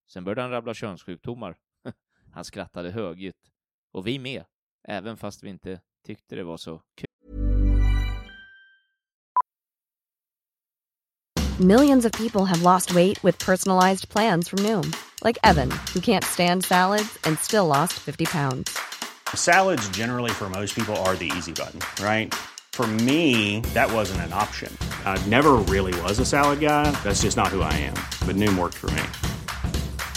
Sen 0.07 0.25
började 0.25 0.43
han 0.43 0.51
rabbla 0.51 0.75
könssjukdomar. 0.75 1.57
Han 2.39 2.45
skrattade 2.45 2.91
högljutt. 2.91 3.37
Och 3.93 4.07
vi 4.07 4.19
med, 4.19 4.45
även 4.89 5.17
fast 5.17 5.43
vi 5.43 5.49
inte 5.49 5.81
tyckte 6.07 6.37
det 6.37 6.45
var 6.45 6.57
så 6.57 6.81
kul. 6.95 7.07
Millions 11.61 12.05
of 12.05 12.13
people 12.13 12.45
have 12.45 12.63
lost 12.63 12.95
weight 12.95 13.25
with 13.25 13.47
personalized 13.47 14.09
plans 14.09 14.49
from 14.49 14.59
Noom, 14.63 14.93
like 15.25 15.39
Evan, 15.43 15.71
who 15.95 16.01
can't 16.01 16.25
stand 16.25 16.65
salads 16.65 17.19
and 17.25 17.39
still 17.39 17.67
lost 17.67 17.93
50 17.93 18.27
pounds. 18.27 18.79
Salads, 19.35 19.89
generally, 19.89 20.31
for 20.31 20.49
most 20.49 20.75
people, 20.75 20.97
are 20.97 21.17
the 21.17 21.33
easy 21.39 21.53
button, 21.53 21.81
right? 22.01 22.35
For 22.73 22.87
me, 22.87 23.61
that 23.75 23.93
wasn't 23.93 24.21
an 24.21 24.33
option. 24.33 24.73
I 25.05 25.19
never 25.27 25.55
really 25.73 26.01
was 26.03 26.21
a 26.21 26.25
salad 26.25 26.61
guy. 26.61 26.91
That's 27.03 27.23
just 27.23 27.37
not 27.37 27.49
who 27.49 27.63
I 27.63 27.73
am. 27.75 27.97
But 28.27 28.37
Noom 28.37 28.57
worked 28.57 28.77
for 28.77 28.91
me. 28.93 29.28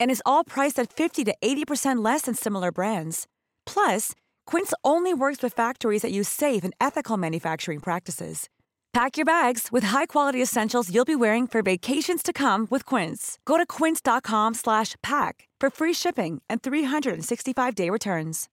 And 0.00 0.10
is 0.10 0.22
all 0.26 0.44
priced 0.44 0.78
at 0.78 0.92
50 0.92 1.24
to 1.24 1.34
80% 1.40 2.04
less 2.04 2.22
than 2.22 2.34
similar 2.34 2.72
brands. 2.72 3.26
Plus, 3.66 4.12
Quince 4.46 4.74
only 4.82 5.14
works 5.14 5.42
with 5.42 5.54
factories 5.54 6.02
that 6.02 6.12
use 6.12 6.28
safe 6.28 6.64
and 6.64 6.74
ethical 6.80 7.16
manufacturing 7.16 7.80
practices. 7.80 8.48
Pack 8.92 9.16
your 9.16 9.24
bags 9.24 9.68
with 9.70 9.84
high-quality 9.84 10.42
essentials 10.42 10.90
you'll 10.92 11.04
be 11.04 11.14
wearing 11.14 11.46
for 11.46 11.62
vacations 11.62 12.22
to 12.24 12.32
come 12.32 12.66
with 12.70 12.84
Quince. 12.84 13.38
Go 13.44 13.56
to 13.56 13.64
quince.com 13.64 14.54
slash 14.54 14.96
pack 15.00 15.48
for 15.60 15.70
free 15.70 15.94
shipping 15.94 16.42
and 16.48 16.60
365-day 16.60 17.88
returns. 17.90 18.48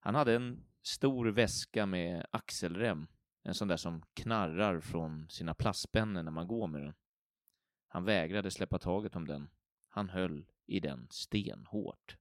Han 0.00 0.14
hade 0.14 0.34
en 0.34 0.64
stor 0.82 1.26
väska 1.26 1.86
med 1.86 2.26
axelrem, 2.30 3.06
en 3.44 3.54
sån 3.54 3.68
där 3.68 3.76
som 3.76 4.02
knarrar 4.14 4.80
från 4.80 5.28
sina 5.30 5.54
plastpennor 5.54 6.22
när 6.22 6.30
man 6.30 6.46
går 6.46 6.66
med 6.66 6.82
den. 6.82 6.94
Han 7.96 8.04
vägrade 8.04 8.50
släppa 8.50 8.78
taget 8.78 9.16
om 9.16 9.26
den. 9.26 9.48
Han 9.88 10.08
höll 10.08 10.46
i 10.66 10.80
den 10.80 11.06
stenhårt. 11.10 12.16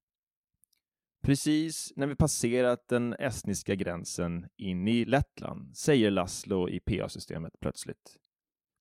Precis 1.21 1.93
när 1.95 2.07
vi 2.07 2.15
passerat 2.15 2.87
den 2.87 3.13
estniska 3.13 3.75
gränsen 3.75 4.47
in 4.57 4.87
i 4.87 5.05
Lettland 5.05 5.77
säger 5.77 6.11
Laszlo 6.11 6.69
i 6.69 6.79
PA-systemet 6.79 7.59
plötsligt. 7.59 8.17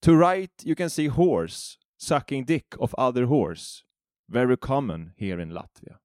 To 0.00 0.10
right 0.10 0.66
you 0.66 0.74
can 0.74 0.90
see 0.90 1.08
horse 1.08 1.78
sucking 1.96 2.44
dick 2.44 2.76
of 2.76 2.94
other 2.94 3.22
horse. 3.22 3.84
Very 4.26 4.56
common 4.56 5.12
here 5.16 5.42
in 5.42 5.48
Latvia. 5.48 5.98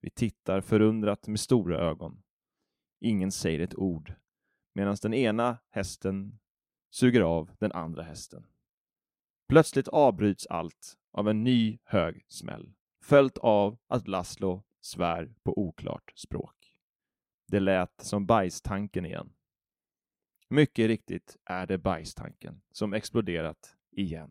Vi 0.00 0.10
tittar 0.10 0.60
förundrat 0.60 1.28
med 1.28 1.40
stora 1.40 1.78
ögon. 1.78 2.22
Ingen 3.00 3.32
säger 3.32 3.60
ett 3.60 3.74
ord, 3.74 4.14
medan 4.74 4.96
den 5.02 5.14
ena 5.14 5.58
hästen 5.70 6.38
suger 6.90 7.20
av 7.20 7.50
den 7.58 7.72
andra 7.72 8.02
hästen. 8.02 8.46
Plötsligt 9.52 9.88
avbryts 9.88 10.46
allt 10.46 10.98
av 11.10 11.28
en 11.28 11.44
ny 11.44 11.78
hög 11.84 12.24
smäll, 12.28 12.72
följt 13.02 13.38
av 13.38 13.78
att 13.86 14.08
Laszlo 14.08 14.62
svär 14.80 15.34
på 15.42 15.58
oklart 15.58 16.12
språk. 16.14 16.76
Det 17.48 17.60
lät 17.60 18.00
som 18.00 18.26
bajstanken 18.26 19.06
igen. 19.06 19.32
Mycket 20.48 20.86
riktigt 20.86 21.36
är 21.44 21.66
det 21.66 21.78
bajstanken 21.78 22.62
som 22.70 22.92
exploderat 22.92 23.76
igen. 23.90 24.30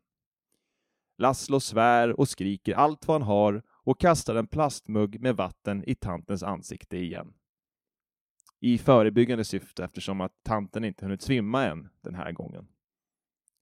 Laszlo 1.18 1.60
svär 1.60 2.20
och 2.20 2.30
skriker 2.30 2.76
allt 2.76 3.08
vad 3.08 3.22
han 3.22 3.28
har 3.28 3.64
och 3.68 4.00
kastar 4.00 4.36
en 4.36 4.48
plastmugg 4.48 5.20
med 5.20 5.36
vatten 5.36 5.84
i 5.88 5.96
tantens 5.96 6.44
ansikte 6.44 6.98
igen. 6.98 7.34
I 8.60 8.78
förebyggande 8.78 9.44
syfte 9.44 9.84
eftersom 9.84 10.22
att 10.22 10.44
tanten 10.44 10.84
inte 10.84 11.06
hunnit 11.06 11.22
svimma 11.22 11.66
än 11.66 11.90
den 12.02 12.16
här 12.16 12.32
gången. 12.32 12.68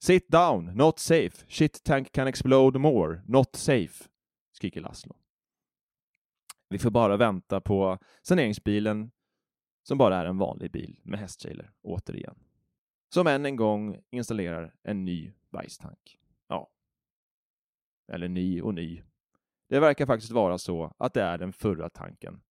Sit 0.01 0.27
down, 0.27 0.65
not 0.75 0.99
safe, 0.99 1.45
shit 1.47 1.83
tank 1.83 2.11
can 2.11 2.27
explode 2.27 2.79
more, 2.79 3.21
not 3.25 3.55
safe, 3.55 4.09
skriker 4.51 4.81
Laszlo. 4.81 5.15
Vi 6.69 6.79
får 6.79 6.91
bara 6.91 7.17
vänta 7.17 7.61
på 7.61 7.97
saneringsbilen 8.21 9.11
som 9.83 9.97
bara 9.97 10.17
är 10.17 10.25
en 10.25 10.37
vanlig 10.37 10.71
bil 10.71 10.99
med 11.03 11.19
hästtrailer, 11.19 11.71
återigen. 11.81 12.35
Som 13.13 13.27
än 13.27 13.45
en 13.45 13.55
gång 13.55 14.03
installerar 14.09 14.75
en 14.83 15.05
ny 15.05 15.33
bajstank. 15.49 16.19
Ja. 16.47 16.71
Eller 18.11 18.27
ny 18.27 18.61
och 18.61 18.73
ny. 18.73 19.03
Det 19.69 19.79
verkar 19.79 20.05
faktiskt 20.05 20.31
vara 20.31 20.57
så 20.57 20.93
att 20.97 21.13
det 21.13 21.21
är 21.21 21.37
den 21.37 21.53
förra 21.53 21.89
tanken 21.89 22.41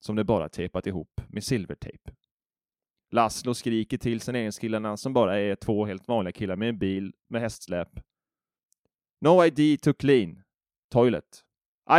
som 0.00 0.16
det 0.16 0.24
bara 0.24 0.48
tejpat 0.48 0.86
ihop 0.86 1.20
med 1.28 1.44
silvertejp. 1.44 2.10
Laszlo 3.10 3.54
skriker 3.54 3.98
till 3.98 4.20
saneringskillarna 4.20 4.96
som 4.96 5.12
bara 5.12 5.40
är 5.40 5.54
två 5.54 5.86
helt 5.86 6.08
vanliga 6.08 6.32
killar 6.32 6.56
med 6.56 6.68
en 6.68 6.78
bil 6.78 7.14
med 7.28 7.40
hästsläp. 7.40 8.00
No 9.20 9.44
ID 9.44 9.82
to 9.82 9.92
clean. 9.92 10.42
Toilet. 10.90 11.44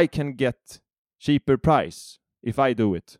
I 0.01 0.07
can 0.07 0.37
get 0.37 0.81
cheaper 1.19 1.57
price 1.57 2.19
if 2.41 2.59
I 2.59 2.73
do 2.73 2.97
it. 2.97 3.19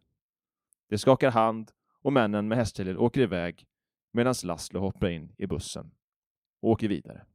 De 0.89 0.97
skakar 0.97 1.32
hand 1.32 1.71
och 2.02 2.13
männen 2.13 2.47
med 2.47 2.58
hästtrailer 2.58 2.97
åker 2.97 3.21
iväg 3.21 3.65
medan 4.13 4.36
Laszlo 4.43 4.80
hoppar 4.80 5.08
in 5.08 5.34
i 5.38 5.47
bussen 5.47 5.91
och 6.62 6.69
åker 6.69 6.88
vidare. 6.88 7.26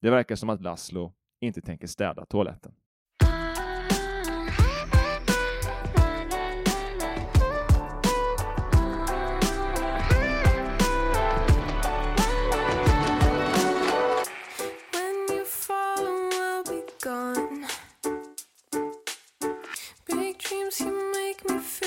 Det 0.00 0.10
verkar 0.10 0.36
som 0.36 0.50
att 0.50 0.62
Laszlo 0.62 1.12
inte 1.40 1.60
tänker 1.60 1.86
städa 1.86 2.26
toaletten. 2.26 2.74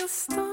crystal 0.07 0.46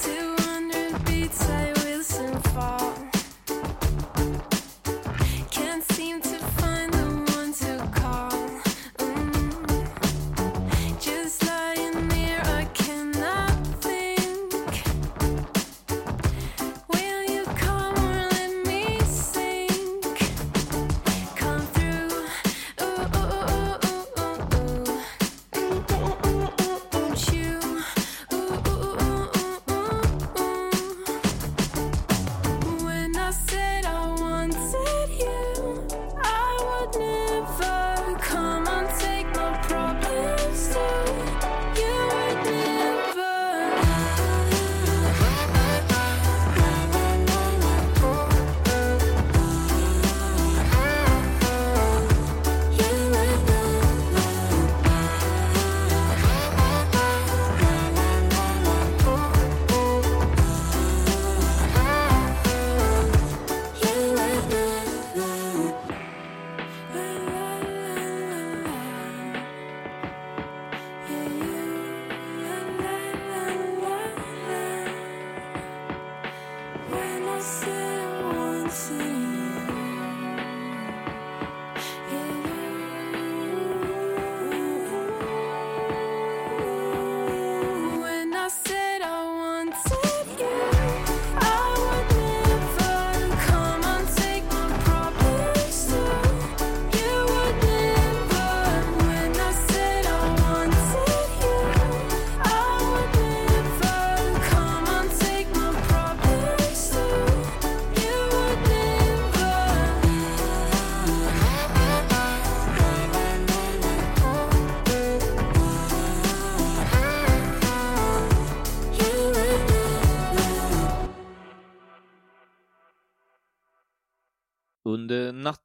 Two 0.00 0.34
hundred 0.38 1.04
beats 1.04 1.46
I 1.50 1.72
will 1.84 2.02
soon 2.02 2.40
fall. 2.54 2.91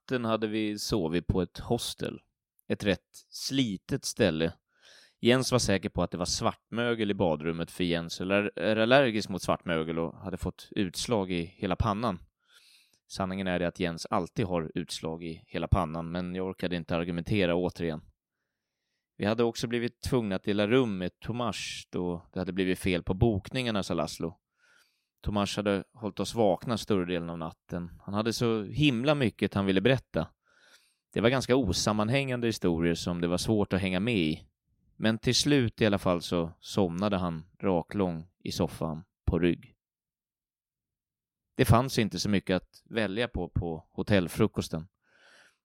Natten 0.08 0.24
hade 0.24 0.46
vi 0.46 0.78
sovit 0.78 1.26
på 1.26 1.42
ett 1.42 1.58
hostel. 1.58 2.20
Ett 2.68 2.84
rätt 2.84 3.26
slitet 3.30 4.04
ställe. 4.04 4.52
Jens 5.20 5.52
var 5.52 5.58
säker 5.58 5.88
på 5.88 6.02
att 6.02 6.10
det 6.10 6.18
var 6.18 6.26
svartmögel 6.26 7.10
i 7.10 7.14
badrummet 7.14 7.70
för 7.70 7.84
Jens 7.84 8.20
är 8.20 8.76
allergisk 8.76 9.28
mot 9.28 9.42
svartmögel 9.42 9.98
och 9.98 10.14
hade 10.14 10.36
fått 10.36 10.68
utslag 10.70 11.30
i 11.32 11.42
hela 11.42 11.76
pannan. 11.76 12.18
Sanningen 13.08 13.46
är 13.46 13.58
det 13.58 13.68
att 13.68 13.80
Jens 13.80 14.06
alltid 14.06 14.46
har 14.46 14.72
utslag 14.74 15.24
i 15.24 15.42
hela 15.46 15.68
pannan, 15.68 16.10
men 16.10 16.34
jag 16.34 16.46
orkade 16.46 16.76
inte 16.76 16.96
argumentera 16.96 17.54
återigen. 17.54 18.00
Vi 19.18 19.26
hade 19.26 19.44
också 19.44 19.66
blivit 19.66 20.00
tvungna 20.00 20.36
att 20.36 20.44
dela 20.44 20.66
rum 20.66 20.98
med 20.98 21.20
Tomas 21.20 21.88
då 21.90 22.28
det 22.32 22.38
hade 22.38 22.52
blivit 22.52 22.78
fel 22.78 23.02
på 23.02 23.14
bokningarna, 23.14 23.82
sa 23.82 23.94
Laszlo. 23.94 24.38
Tomas 25.20 25.56
hade 25.56 25.84
hållit 25.92 26.20
oss 26.20 26.34
vakna 26.34 26.78
större 26.78 27.04
delen 27.04 27.30
av 27.30 27.38
natten. 27.38 27.90
Han 28.00 28.14
hade 28.14 28.32
så 28.32 28.62
himla 28.62 29.14
mycket 29.14 29.54
han 29.54 29.66
ville 29.66 29.80
berätta. 29.80 30.28
Det 31.12 31.20
var 31.20 31.28
ganska 31.28 31.56
osammanhängande 31.56 32.46
historier 32.46 32.94
som 32.94 33.20
det 33.20 33.28
var 33.28 33.38
svårt 33.38 33.72
att 33.72 33.80
hänga 33.80 34.00
med 34.00 34.16
i. 34.16 34.44
Men 34.96 35.18
till 35.18 35.34
slut 35.34 35.80
i 35.80 35.86
alla 35.86 35.98
fall 35.98 36.22
så 36.22 36.52
somnade 36.60 37.16
han 37.16 37.44
raklång 37.60 38.28
i 38.44 38.52
soffan 38.52 39.04
på 39.26 39.38
rygg. 39.38 39.74
Det 41.56 41.64
fanns 41.64 41.98
inte 41.98 42.18
så 42.18 42.28
mycket 42.28 42.56
att 42.56 42.82
välja 42.84 43.28
på 43.28 43.48
på 43.48 43.88
hotellfrukosten. 43.92 44.88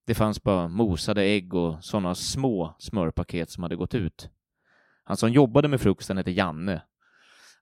Det 0.05 0.15
fanns 0.15 0.43
bara 0.43 0.67
mosade 0.67 1.23
ägg 1.23 1.53
och 1.53 1.83
sådana 1.83 2.15
små 2.15 2.75
smörpaket 2.79 3.49
som 3.49 3.63
hade 3.63 3.75
gått 3.75 3.95
ut. 3.95 4.29
Han 5.03 5.17
som 5.17 5.31
jobbade 5.31 5.67
med 5.67 5.81
frukosten 5.81 6.17
hette 6.17 6.31
Janne. 6.31 6.81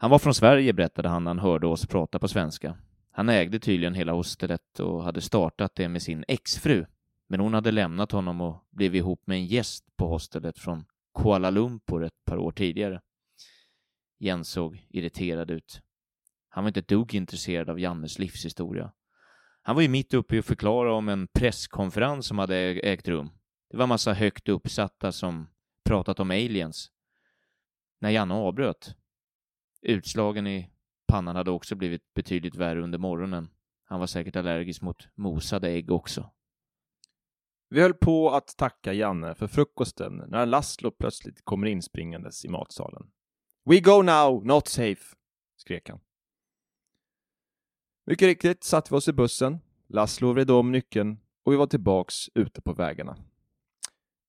Han 0.02 0.10
var 0.10 0.20
från 0.20 0.34
Sverige, 0.34 0.74
berättade 0.74 1.10
han 1.10 1.24
när 1.24 1.30
han 1.30 1.40
hörde 1.40 1.68
oss 1.68 1.88
prata 1.88 2.20
på 2.20 2.28
svenska. 2.28 2.78
Han 3.12 3.30
ägde 3.30 3.60
tydligen 3.60 3.94
hela 3.94 4.12
hostelet 4.12 4.80
och 4.80 5.04
hade 5.04 5.22
startat 5.22 5.76
det 5.76 5.90
med 5.90 6.02
sin 6.02 6.26
exfru. 6.28 6.86
Men 7.30 7.40
hon 7.40 7.54
hade 7.54 7.72
lämnat 7.72 8.12
honom 8.12 8.42
och 8.42 8.68
blivit 8.72 9.00
ihop 9.00 9.28
med 9.28 9.36
en 9.36 9.46
gäst 9.46 9.86
på 9.98 10.08
hostelet 10.08 10.60
från 10.60 10.86
Kuala 11.20 11.50
Lumpur 11.50 12.04
ett 12.04 12.26
par 12.26 12.38
år 12.38 12.52
tidigare. 12.52 13.02
Jens 14.20 14.50
såg 14.50 14.88
irriterad 14.90 15.52
ut. 15.52 15.82
Han 16.50 16.64
var 16.64 16.70
inte 16.70 16.80
ett 16.80 16.88
dugg 16.88 17.16
intresserad 17.16 17.70
av 17.70 17.80
Jannes 17.80 18.20
livshistoria. 18.20 18.92
Han 19.62 19.76
var 19.76 19.82
ju 19.82 19.88
mitt 19.88 20.14
uppe 20.14 20.36
i 20.36 20.40
att 20.40 20.46
förklara 20.46 20.94
om 20.94 21.10
en 21.10 21.28
presskonferens 21.28 22.26
som 22.28 22.40
hade 22.40 22.56
ägt 22.58 23.08
rum. 23.08 23.30
Det 23.70 23.78
var 23.78 23.88
massa 23.88 24.14
högt 24.14 24.50
uppsatta 24.50 25.12
som 25.12 25.48
pratat 25.86 26.20
om 26.20 26.32
aliens. 26.32 26.92
När 28.00 28.10
Janne 28.10 28.34
avbröt. 28.34 28.96
Utslagen 29.82 30.48
i 30.48 30.70
pannan 31.08 31.36
hade 31.36 31.52
också 31.52 31.76
blivit 31.76 32.14
betydligt 32.14 32.56
värre 32.56 32.84
under 32.84 33.00
morgonen. 33.00 33.50
Han 33.84 34.00
var 34.00 34.08
säkert 34.08 34.36
allergisk 34.36 34.82
mot 34.82 35.08
mosade 35.16 35.70
ägg 35.70 35.92
också. 35.92 36.32
Vi 37.70 37.82
höll 37.82 37.94
på 37.94 38.32
att 38.32 38.58
tacka 38.58 38.94
Janne 38.94 39.36
för 39.36 39.48
frukosten 39.48 40.24
när 40.28 40.46
Laszlo 40.46 40.92
plötsligt 40.92 41.46
kommer 41.46 41.68
inspringandes 41.68 42.46
i 42.46 42.50
matsalen. 42.50 43.12
We 43.66 43.80
go 43.80 44.02
now, 44.02 44.46
not 44.46 44.68
safe, 44.68 45.16
skrek 45.56 45.90
han. 45.90 46.00
Mycket 48.06 48.26
riktigt 48.26 48.64
satte 48.64 48.94
vi 48.94 48.98
oss 48.98 49.08
i 49.08 49.14
bussen. 49.14 49.60
Laszlo 49.88 50.34
vred 50.34 50.52
om 50.52 50.72
nyckeln 50.72 51.20
och 51.44 51.54
vi 51.54 51.58
var 51.58 51.68
tillbaks 51.68 52.30
ute 52.36 52.62
på 52.62 52.74
vägarna. 52.74 53.18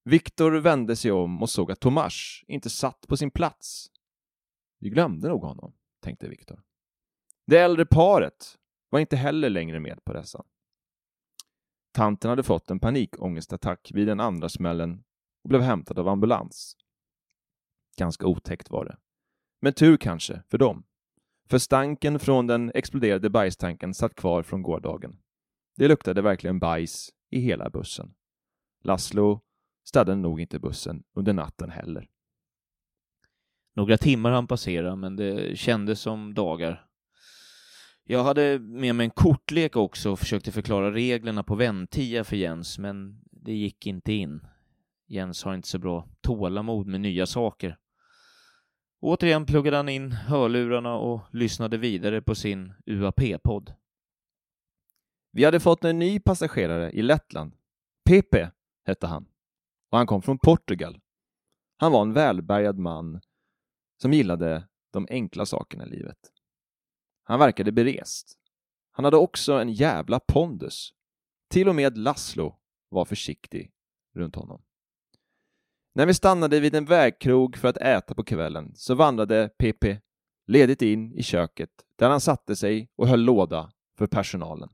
Viktor 0.04 0.52
vände 0.52 0.96
sig 0.96 1.12
om 1.12 1.42
och 1.42 1.50
såg 1.50 1.72
att 1.72 1.80
Tomas 1.80 2.42
inte 2.46 2.70
satt 2.70 3.06
på 3.08 3.16
sin 3.16 3.30
plats. 3.30 3.91
Vi 4.82 4.90
glömde 4.90 5.28
nog 5.28 5.42
honom, 5.42 5.72
tänkte 6.00 6.28
Viktor. 6.28 6.62
Det 7.46 7.58
äldre 7.58 7.86
paret 7.86 8.58
var 8.90 9.00
inte 9.00 9.16
heller 9.16 9.50
längre 9.50 9.80
med 9.80 10.04
på 10.04 10.12
resan. 10.12 10.44
Tanten 11.92 12.30
hade 12.30 12.42
fått 12.42 12.70
en 12.70 12.80
panikångestattack 12.80 13.90
vid 13.94 14.06
den 14.06 14.20
andra 14.20 14.48
smällen 14.48 15.04
och 15.42 15.48
blev 15.48 15.60
hämtad 15.60 15.98
av 15.98 16.08
ambulans. 16.08 16.76
Ganska 17.96 18.26
otäckt 18.26 18.70
var 18.70 18.84
det. 18.84 18.96
Men 19.60 19.72
tur 19.72 19.96
kanske 19.96 20.42
för 20.50 20.58
dem. 20.58 20.84
För 21.48 21.58
stanken 21.58 22.18
från 22.18 22.46
den 22.46 22.72
exploderade 22.74 23.30
bajstanken 23.30 23.94
satt 23.94 24.14
kvar 24.14 24.42
från 24.42 24.62
gårdagen. 24.62 25.18
Det 25.76 25.88
luktade 25.88 26.22
verkligen 26.22 26.58
bajs 26.58 27.10
i 27.30 27.40
hela 27.40 27.70
bussen. 27.70 28.14
Laszlo 28.84 29.40
städade 29.84 30.16
nog 30.16 30.40
inte 30.40 30.58
bussen 30.58 31.04
under 31.12 31.32
natten 31.32 31.70
heller. 31.70 32.08
Några 33.74 33.98
timmar 33.98 34.30
han 34.30 34.46
passera, 34.46 34.96
men 34.96 35.16
det 35.16 35.58
kändes 35.58 36.00
som 36.00 36.34
dagar. 36.34 36.86
Jag 38.04 38.24
hade 38.24 38.58
med 38.58 38.94
mig 38.94 39.04
en 39.04 39.10
kortlek 39.10 39.76
också 39.76 40.10
och 40.10 40.18
försökte 40.18 40.52
förklara 40.52 40.92
reglerna 40.92 41.42
på 41.42 41.54
väntia 41.54 42.24
för 42.24 42.36
Jens, 42.36 42.78
men 42.78 43.20
det 43.30 43.52
gick 43.52 43.86
inte 43.86 44.12
in. 44.12 44.46
Jens 45.06 45.44
har 45.44 45.54
inte 45.54 45.68
så 45.68 45.78
bra 45.78 46.08
tålamod 46.20 46.86
med 46.86 47.00
nya 47.00 47.26
saker. 47.26 47.78
Återigen 49.00 49.46
pluggade 49.46 49.76
han 49.76 49.88
in 49.88 50.12
hörlurarna 50.12 50.94
och 50.94 51.20
lyssnade 51.30 51.78
vidare 51.78 52.22
på 52.22 52.34
sin 52.34 52.72
UAP-podd. 52.86 53.74
Vi 55.32 55.44
hade 55.44 55.60
fått 55.60 55.84
en 55.84 55.98
ny 55.98 56.20
passagerare 56.20 56.90
i 56.90 57.02
Lettland. 57.02 57.52
Pepe 58.04 58.50
hette 58.86 59.06
han. 59.06 59.26
Och 59.90 59.98
han 59.98 60.06
kom 60.06 60.22
från 60.22 60.38
Portugal. 60.38 60.98
Han 61.76 61.92
var 61.92 62.02
en 62.02 62.12
välbärgad 62.12 62.78
man 62.78 63.20
som 64.02 64.12
gillade 64.12 64.68
de 64.90 65.06
enkla 65.10 65.46
sakerna 65.46 65.86
i 65.86 65.88
livet. 65.88 66.18
Han 67.22 67.38
verkade 67.38 67.72
berest. 67.72 68.38
Han 68.90 69.04
hade 69.04 69.16
också 69.16 69.52
en 69.52 69.72
jävla 69.72 70.20
pondus. 70.20 70.94
Till 71.50 71.68
och 71.68 71.74
med 71.74 71.98
Laszlo 71.98 72.58
var 72.88 73.04
försiktig 73.04 73.72
runt 74.14 74.34
honom. 74.34 74.62
När 75.94 76.06
vi 76.06 76.14
stannade 76.14 76.60
vid 76.60 76.74
en 76.74 76.84
vägkrog 76.84 77.56
för 77.56 77.68
att 77.68 77.76
äta 77.76 78.14
på 78.14 78.24
kvällen 78.24 78.72
så 78.74 78.94
vandrade 78.94 79.48
Pepe 79.58 80.00
ledigt 80.46 80.82
in 80.82 81.12
i 81.12 81.22
köket 81.22 81.70
där 81.96 82.10
han 82.10 82.20
satte 82.20 82.56
sig 82.56 82.88
och 82.96 83.08
höll 83.08 83.20
låda 83.20 83.72
för 83.98 84.06
personalen. 84.06 84.68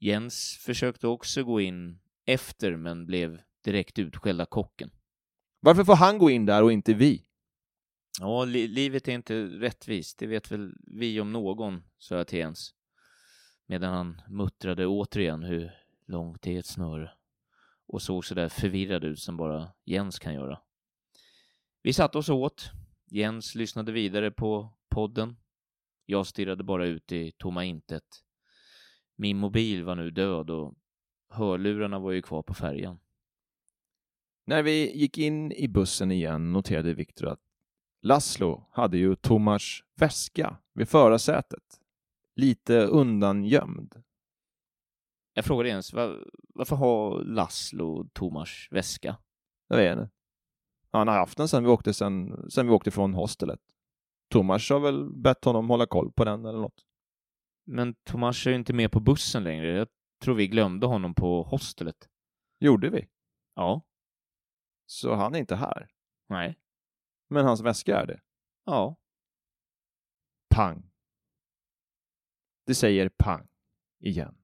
Jens 0.00 0.58
försökte 0.60 1.06
också 1.06 1.44
gå 1.44 1.60
in 1.60 2.00
efter, 2.26 2.76
men 2.76 3.06
blev 3.06 3.40
direkt 3.64 3.98
utskälld 3.98 4.40
av 4.40 4.46
kocken. 4.46 4.90
Varför 5.60 5.84
får 5.84 5.96
han 5.96 6.18
gå 6.18 6.30
in 6.30 6.46
där 6.46 6.62
och 6.62 6.72
inte 6.72 6.94
vi? 6.94 7.26
Ja, 8.18 8.44
li 8.44 8.68
livet 8.68 9.08
är 9.08 9.12
inte 9.12 9.44
rättvist, 9.44 10.18
det 10.18 10.26
vet 10.26 10.52
väl 10.52 10.74
vi 10.86 11.20
om 11.20 11.32
någon, 11.32 11.82
sa 11.98 12.16
jag 12.16 12.26
till 12.26 12.38
Jens. 12.38 12.74
Medan 13.66 13.94
han 13.94 14.22
muttrade 14.28 14.86
återigen 14.86 15.42
hur 15.42 15.72
långt 16.06 16.46
är 16.46 16.58
ett 16.58 16.66
snöre 16.66 17.12
och 17.86 18.02
såg 18.02 18.24
så 18.24 18.34
där 18.34 18.48
förvirrad 18.48 19.04
ut 19.04 19.18
som 19.18 19.36
bara 19.36 19.72
Jens 19.84 20.18
kan 20.18 20.34
göra. 20.34 20.60
Vi 21.82 21.92
satte 21.92 22.18
oss 22.18 22.28
åt. 22.28 22.70
Jens 23.06 23.54
lyssnade 23.54 23.92
vidare 23.92 24.30
på 24.30 24.74
podden. 24.88 25.36
Jag 26.06 26.26
stirrade 26.26 26.64
bara 26.64 26.86
ut 26.86 27.12
i 27.12 27.32
tomma 27.32 27.64
intet. 27.64 28.04
Min 29.16 29.36
mobil 29.36 29.84
var 29.84 29.94
nu 29.94 30.10
död 30.10 30.50
och 30.50 30.74
hörlurarna 31.28 31.98
var 31.98 32.12
ju 32.12 32.22
kvar 32.22 32.42
på 32.42 32.54
färjan. 32.54 33.00
När 34.44 34.62
vi 34.62 34.96
gick 34.96 35.18
in 35.18 35.52
i 35.52 35.68
bussen 35.68 36.10
igen 36.10 36.52
noterade 36.52 36.94
Viktor 36.94 37.26
att 37.26 37.40
Laszlo 38.02 38.66
hade 38.70 38.98
ju 38.98 39.16
Tomas 39.16 39.80
väska 39.96 40.56
vid 40.74 40.88
förarsätet. 40.88 41.80
Lite 42.36 42.86
undangömd. 42.86 44.02
Jag 45.34 45.44
frågade 45.44 45.68
Jens, 45.68 45.92
var, 45.92 46.28
varför 46.54 46.76
har 46.76 47.24
Laszlo 47.24 48.08
Tomas 48.12 48.68
väska? 48.70 49.16
Jag 49.68 49.76
vet 49.76 49.98
inte. 49.98 50.10
Han 50.92 51.08
har 51.08 51.14
haft 51.14 51.36
den 51.36 51.48
sen 51.48 51.64
vi 51.64 51.70
åkte, 51.70 51.94
sen, 51.94 52.50
sen 52.50 52.66
vi 52.66 52.72
åkte 52.72 52.90
från 52.90 53.14
hostelet. 53.14 53.60
Tomas 54.30 54.70
har 54.70 54.80
väl 54.80 55.10
bett 55.10 55.44
honom 55.44 55.70
hålla 55.70 55.86
koll 55.86 56.12
på 56.12 56.24
den 56.24 56.44
eller 56.44 56.58
något. 56.58 56.84
Men 57.66 57.94
Tomas 57.94 58.46
är 58.46 58.50
ju 58.50 58.56
inte 58.56 58.72
med 58.72 58.92
på 58.92 59.00
bussen 59.00 59.44
längre. 59.44 59.76
Jag 59.76 59.88
tror 60.22 60.34
vi 60.34 60.48
glömde 60.48 60.86
honom 60.86 61.14
på 61.14 61.42
hostelet. 61.42 62.08
Gjorde 62.60 62.90
vi? 62.90 63.08
Ja. 63.54 63.82
Så 64.86 65.14
han 65.14 65.34
är 65.34 65.38
inte 65.38 65.56
här. 65.56 65.90
Nej. 66.28 66.58
Men 67.30 67.44
hans 67.44 67.60
väska 67.60 68.00
är 68.00 68.06
det. 68.06 68.20
Ja. 68.66 68.96
Pang. 70.54 70.90
Det 72.66 72.74
säger 72.74 73.08
pang. 73.08 73.48
Igen. 74.00 74.34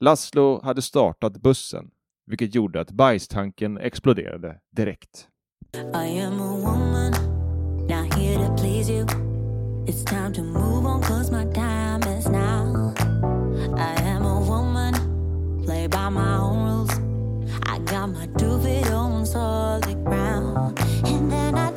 Laszlo 0.00 0.60
hade 0.62 0.82
startat 0.82 1.36
bussen, 1.36 1.90
vilket 2.26 2.54
gjorde 2.54 2.80
att 2.80 2.90
bajstanken 2.90 3.78
exploderade 3.78 4.60
direkt. 4.70 5.28
I 5.76 6.20
am 6.20 6.40
a 6.40 6.56
woman, 6.56 7.12
not 7.88 8.14
here 8.14 8.46
to 8.46 8.56
please 8.56 8.92
you. 8.92 9.06
It's 9.86 10.04
time 10.04 10.32
to 10.34 10.42
move 10.42 10.86
on, 10.86 11.02
cause 11.02 11.32
my 11.32 11.52
time 11.52 12.18
is 12.18 12.28
now. 12.28 12.94
I 13.76 14.02
am 14.02 14.22
a 14.26 14.40
woman, 14.40 14.94
play 15.64 15.88
by 15.88 16.10
my 16.10 16.36
own 16.38 16.68
rules. 16.68 17.03
I 17.66 17.78
got 17.80 18.06
my 18.08 18.26
feet 18.60 18.90
on 18.90 19.26
solid 19.26 20.04
ground. 20.04 20.78
And 21.04 21.30
then 21.30 21.56
I 21.56 21.73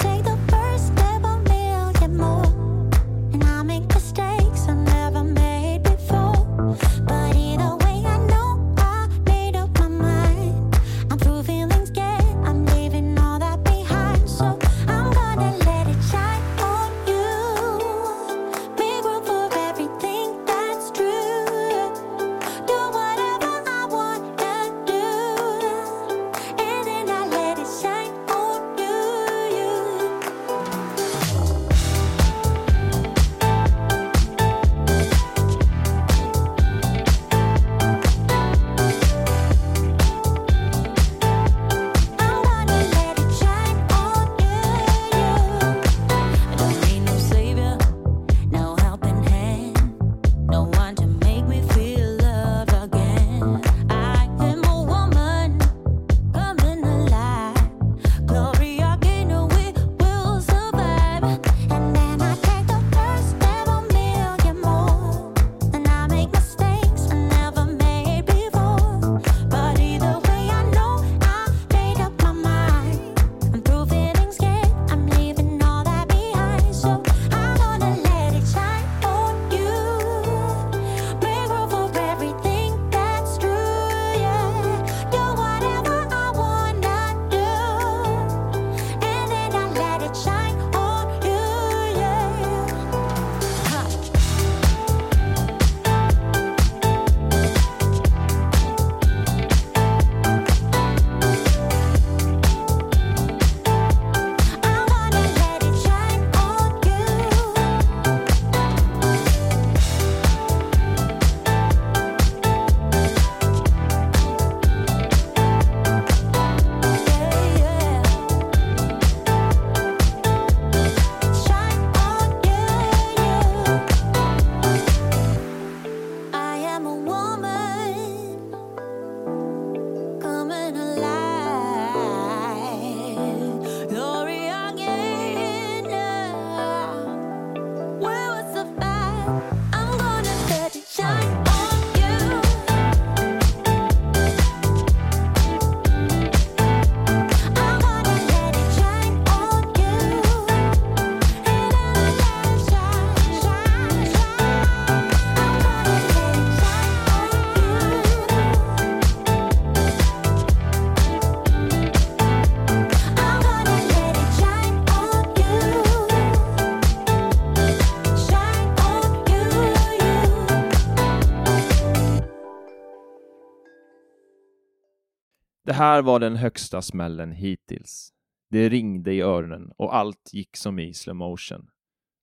här 175.78 176.02
var 176.02 176.20
den 176.20 176.36
högsta 176.36 176.82
smällen 176.82 177.32
hittills. 177.32 178.14
Det 178.50 178.70
ringde 178.70 179.14
i 179.14 179.22
öronen 179.22 179.72
och 179.78 179.96
allt 179.96 180.34
gick 180.34 180.58
som 180.58 180.80
i 180.80 180.94
slow 180.94 181.16
motion. 181.16 181.70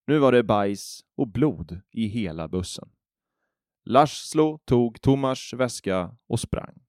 Nu 0.06 0.18
var 0.18 0.32
det 0.32 0.42
bajs 0.42 1.04
och 1.16 1.28
blod 1.28 1.80
i 1.90 2.06
hela 2.06 2.48
bussen. 2.48 2.88
Laszlo 3.84 4.58
tog 4.64 5.00
Tomas 5.00 5.52
väska 5.52 6.16
och 6.26 6.40
sprang. 6.40 6.82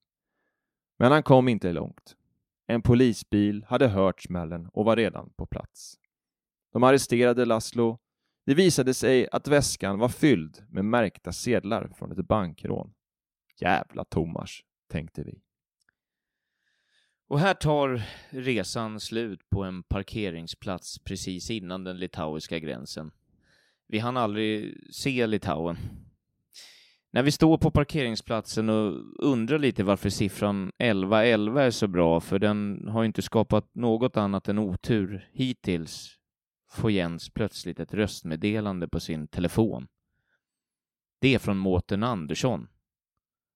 Men 0.99 1.11
han 1.11 1.23
kom 1.23 1.47
inte 1.47 1.73
långt. 1.73 2.15
En 2.67 2.81
polisbil 2.81 3.65
hade 3.67 3.87
hört 3.87 4.21
smällen 4.21 4.69
och 4.73 4.85
var 4.85 4.95
redan 4.95 5.29
på 5.37 5.45
plats. 5.45 5.99
De 6.73 6.83
arresterade 6.83 7.45
Laszlo. 7.45 7.99
Det 8.45 8.53
visade 8.53 8.93
sig 8.93 9.29
att 9.31 9.47
väskan 9.47 9.99
var 9.99 10.09
fylld 10.09 10.65
med 10.69 10.85
märkta 10.85 11.31
sedlar 11.31 11.87
från 11.87 12.11
ett 12.11 12.27
bankrån. 12.27 12.93
Jävla 13.61 14.05
Tomas, 14.05 14.59
tänkte 14.91 15.23
vi. 15.23 15.41
Och 17.27 17.39
här 17.39 17.53
tar 17.53 18.01
resan 18.29 18.99
slut 18.99 19.49
på 19.49 19.63
en 19.63 19.83
parkeringsplats 19.83 20.99
precis 20.99 21.49
innan 21.49 21.83
den 21.83 21.97
litauiska 21.97 22.59
gränsen. 22.59 23.11
Vi 23.87 23.99
hann 23.99 24.17
aldrig 24.17 24.77
se 24.91 25.27
Litauen. 25.27 25.77
När 27.11 27.23
vi 27.23 27.31
står 27.31 27.57
på 27.57 27.71
parkeringsplatsen 27.71 28.69
och 28.69 29.01
undrar 29.25 29.59
lite 29.59 29.83
varför 29.83 30.09
siffran 30.09 30.67
1111 30.67 31.63
är 31.63 31.71
så 31.71 31.87
bra, 31.87 32.19
för 32.19 32.39
den 32.39 32.87
har 32.87 33.01
ju 33.01 33.05
inte 33.05 33.21
skapat 33.21 33.75
något 33.75 34.17
annat 34.17 34.47
än 34.47 34.59
otur 34.59 35.29
hittills, 35.33 36.17
får 36.71 36.91
Jens 36.91 37.29
plötsligt 37.29 37.79
ett 37.79 37.93
röstmeddelande 37.93 38.87
på 38.87 38.99
sin 38.99 39.27
telefon. 39.27 39.87
Det 41.19 41.35
är 41.35 41.39
från 41.39 41.57
Mårten 41.57 42.03
Andersson. 42.03 42.67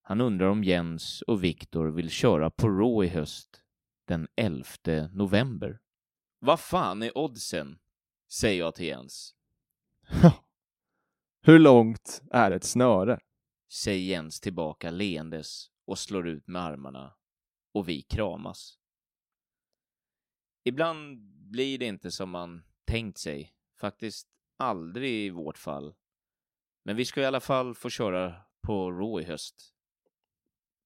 Han 0.09 0.21
undrar 0.21 0.47
om 0.47 0.63
Jens 0.63 1.21
och 1.21 1.43
Viktor 1.43 1.87
vill 1.87 2.09
köra 2.09 2.49
på 2.49 2.69
Raw 2.69 3.07
i 3.07 3.09
höst 3.09 3.63
den 4.07 4.27
11 4.35 4.65
november. 5.13 5.79
Vad 6.39 6.59
fan 6.59 7.03
är 7.03 7.17
oddsen? 7.17 7.79
Säger 8.31 8.59
jag 8.59 8.75
till 8.75 8.85
Jens. 8.85 9.35
Hur 11.41 11.59
långt 11.59 12.21
är 12.31 12.51
ett 12.51 12.63
snöre? 12.63 13.19
Säger 13.71 14.09
Jens 14.09 14.39
tillbaka 14.39 14.91
leendes 14.91 15.71
och 15.85 15.99
slår 15.99 16.27
ut 16.27 16.47
med 16.47 16.61
armarna. 16.61 17.15
Och 17.73 17.89
vi 17.89 18.01
kramas. 18.01 18.79
Ibland 20.63 21.19
blir 21.51 21.77
det 21.77 21.85
inte 21.85 22.11
som 22.11 22.29
man 22.29 22.63
tänkt 22.85 23.17
sig. 23.17 23.53
Faktiskt 23.79 24.27
aldrig 24.57 25.25
i 25.25 25.29
vårt 25.29 25.57
fall. 25.57 25.95
Men 26.83 26.95
vi 26.95 27.05
ska 27.05 27.21
i 27.21 27.25
alla 27.25 27.39
fall 27.39 27.75
få 27.75 27.89
köra 27.89 28.35
på 28.61 28.91
Raw 28.91 29.23
i 29.23 29.25
höst. 29.31 29.75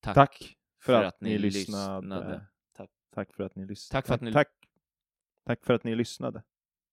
Tack, 0.04 0.16
Tack 0.16 0.56
för, 0.82 1.04
att, 1.04 1.22
ni 1.22 1.38
lyssnade. 1.38 2.02
lyssnade. 2.02 2.46
Tack. 2.78 2.90
Tack 3.16 3.34
för 3.34 3.44
att 3.44 3.56
ni 3.56 3.66
lyssnade. 3.66 3.98
Tack 4.02 4.08
för 4.08 4.16
att 4.16 4.22
ni- 4.22 4.34
Tack. 4.34 4.48
Tack 5.46 5.66
för 5.66 5.74
att 5.74 5.84
ni 5.84 5.96
lyssnade. 5.96 6.44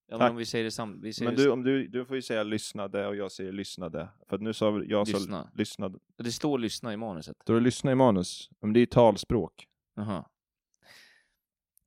Ja, 0.07 0.18
men 0.18 0.31
om 0.31 0.37
vi 0.37 0.46
säger 0.46 0.64
det 0.64 0.70
sam... 0.70 1.01
Vi 1.01 1.12
säger 1.12 1.31
Men 1.31 1.37
det... 1.37 1.42
du, 1.44 1.51
om 1.51 1.62
du, 1.62 1.88
du 1.88 2.05
får 2.05 2.16
ju 2.16 2.23
säga 2.23 2.42
lyssnade 2.42 3.07
och 3.07 3.16
jag 3.16 3.33
säger 3.33 3.53
lyssnade. 3.53 4.09
För 4.29 4.37
att 4.37 4.42
nu 4.42 4.53
sa 4.53 4.83
jag 4.87 5.09
Lyssna. 5.09 5.42
sa 5.44 5.51
lyssnade. 5.55 5.99
det 6.16 6.33
står 6.33 6.59
lyssna 6.59 6.92
i 6.92 6.96
manuset. 6.96 7.37
Då 7.44 7.53
du 7.53 7.61
lyssnar 7.61 7.92
i 7.92 7.94
manus. 7.94 8.51
Men 8.61 8.73
det 8.73 8.79
är 8.79 8.81
ju 8.81 8.87
talspråk. 8.87 9.66
Jaha. 9.94 10.25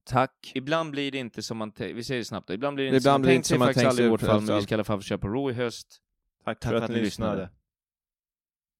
Tack. 0.04 0.52
Ibland 0.56 0.92
blir 0.92 1.12
det 1.12 1.18
inte 1.18 1.44
som 1.44 1.58
man 1.58 1.72
tänkt. 1.72 1.96
Vi 1.98 2.04
säger 2.04 2.22
det 2.22 2.26
snabbt 2.26 2.48
då. 2.48 2.54
Ibland 2.54 2.76
blir 2.76 2.86
det 2.86 2.88
inte 2.88 2.98
Ibland 2.98 3.16
som 3.16 3.22
man 3.22 3.28
det 3.28 3.34
tänkt 3.34 3.46
sig 3.46 3.60
faktiskt 3.60 3.80
tänkt 3.80 3.90
aldrig 3.90 4.08
i 4.08 4.10
vårt 4.10 4.20
för 4.20 4.28
fall, 4.28 4.42
men 4.42 4.56
vi 4.56 4.62
ska 4.62 4.74
i 4.74 4.76
alla 4.76 4.84
fall 4.84 5.02
köra 5.02 5.18
på 5.20 5.28
Raw 5.28 5.52
i 5.52 5.56
höst. 5.56 6.02
Tack, 6.44 6.60
Tack 6.60 6.70
för 6.72 6.82
att, 6.82 6.90
ni 6.90 7.02
lyssnade. 7.02 7.50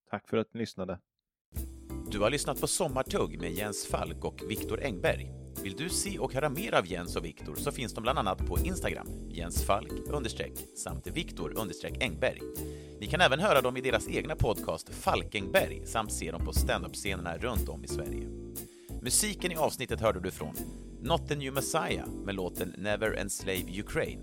Tack 0.10 0.30
för 0.30 0.38
att 0.38 0.54
ni 0.54 0.60
lyssnade. 0.60 1.00
Du 2.14 2.20
har 2.20 2.30
lyssnat 2.30 2.62
på 2.62 2.68
Sommartugg 2.68 3.40
med 3.40 3.52
Jens 3.52 3.86
Falk 3.86 4.26
och 4.26 4.42
Viktor 4.50 4.84
Engberg. 4.84 5.32
Vill 5.64 5.76
du 5.76 5.90
se 5.90 6.20
och 6.20 6.34
höra 6.34 6.50
mer 6.50 6.74
av 6.74 6.88
Jens 6.88 7.16
och 7.16 7.26
Viktor 7.26 7.56
så 7.56 7.72
finns 7.72 7.94
de 7.94 8.02
bland 8.02 8.20
annat 8.20 8.48
på 8.48 8.60
Instagram, 8.60 9.08
Jens 9.30 9.66
Falk 9.66 9.92
understreck 10.08 10.54
samt 10.76 11.08
Viktor 11.08 11.58
understreck 11.58 12.04
Engberg. 12.04 12.40
Ni 13.00 13.08
kan 13.08 13.22
även 13.22 13.40
höra 13.40 13.62
dem 13.62 13.78
i 13.78 13.82
deras 13.82 14.08
egna 14.08 14.36
podcast 14.36 14.90
Falkenberg 14.90 15.86
samt 15.86 16.14
se 16.14 16.32
dem 16.32 16.46
på 16.46 16.54
standup-scenerna 16.54 17.38
runt 17.38 17.70
om 17.70 17.84
i 17.84 17.88
Sverige. 17.88 18.28
Musiken 19.02 19.52
i 19.52 19.56
avsnittet 19.56 20.02
hörde 20.02 20.20
du 20.20 20.32
från 20.32 20.56
Not 21.02 21.28
the 21.28 21.36
New 21.36 21.54
Messiah 21.54 22.08
med 22.26 22.36
låten 22.36 22.76
Never 22.78 23.14
Enslave 23.14 23.80
Ukraine, 23.80 24.22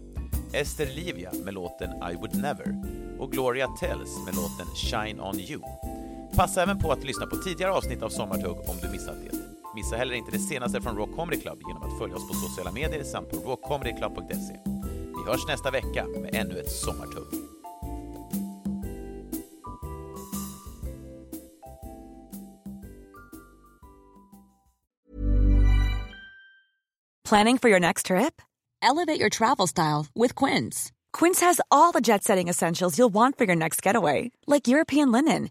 Esther 0.53 0.87
Livia 0.87 1.33
med 1.44 1.55
låten 1.55 1.90
I 1.90 2.14
Would 2.14 2.35
Never 2.35 2.83
och 3.18 3.33
Gloria 3.33 3.68
Tells 3.81 4.24
med 4.26 4.35
låten 4.35 4.66
Shine 4.76 5.20
On 5.20 5.40
You. 5.40 5.62
Passa 6.36 6.62
även 6.62 6.78
på 6.78 6.92
att 6.92 7.04
lyssna 7.04 7.26
på 7.26 7.36
tidigare 7.36 7.72
avsnitt 7.72 8.02
av 8.02 8.08
Sommartugg 8.08 8.56
om 8.68 8.76
du 8.82 8.88
missat 8.88 9.16
det. 9.24 9.38
Missa 9.74 9.96
heller 9.96 10.14
inte 10.14 10.30
det 10.30 10.38
senaste 10.38 10.80
från 10.80 10.96
Raw 10.96 11.16
Comedy 11.16 11.40
Club 11.40 11.58
genom 11.68 11.82
att 11.82 11.98
följa 11.98 12.16
oss 12.16 12.28
på 12.28 12.34
sociala 12.34 12.72
medier 12.72 13.04
samt 13.04 13.30
på 13.30 13.36
rawcomedyclub.se. 13.36 14.60
Vi 15.16 15.30
hörs 15.30 15.46
nästa 15.48 15.70
vecka 15.70 16.06
med 16.06 16.34
ännu 16.34 16.60
ett 16.60 16.70
Sommartugg. 16.70 17.50
Planning 27.30 27.58
for 27.58 27.68
your 27.68 27.80
next 27.80 28.06
trip? 28.06 28.42
Elevate 28.82 29.20
your 29.20 29.28
travel 29.28 29.68
style 29.68 30.06
with 30.16 30.34
Quince. 30.34 30.90
Quince 31.12 31.40
has 31.40 31.60
all 31.70 31.92
the 31.92 32.00
jet 32.00 32.24
setting 32.24 32.48
essentials 32.48 32.98
you'll 32.98 33.14
want 33.14 33.38
for 33.38 33.44
your 33.44 33.56
next 33.56 33.86
getaway, 33.86 34.32
like 34.46 34.66
European 34.66 35.12
linen, 35.12 35.50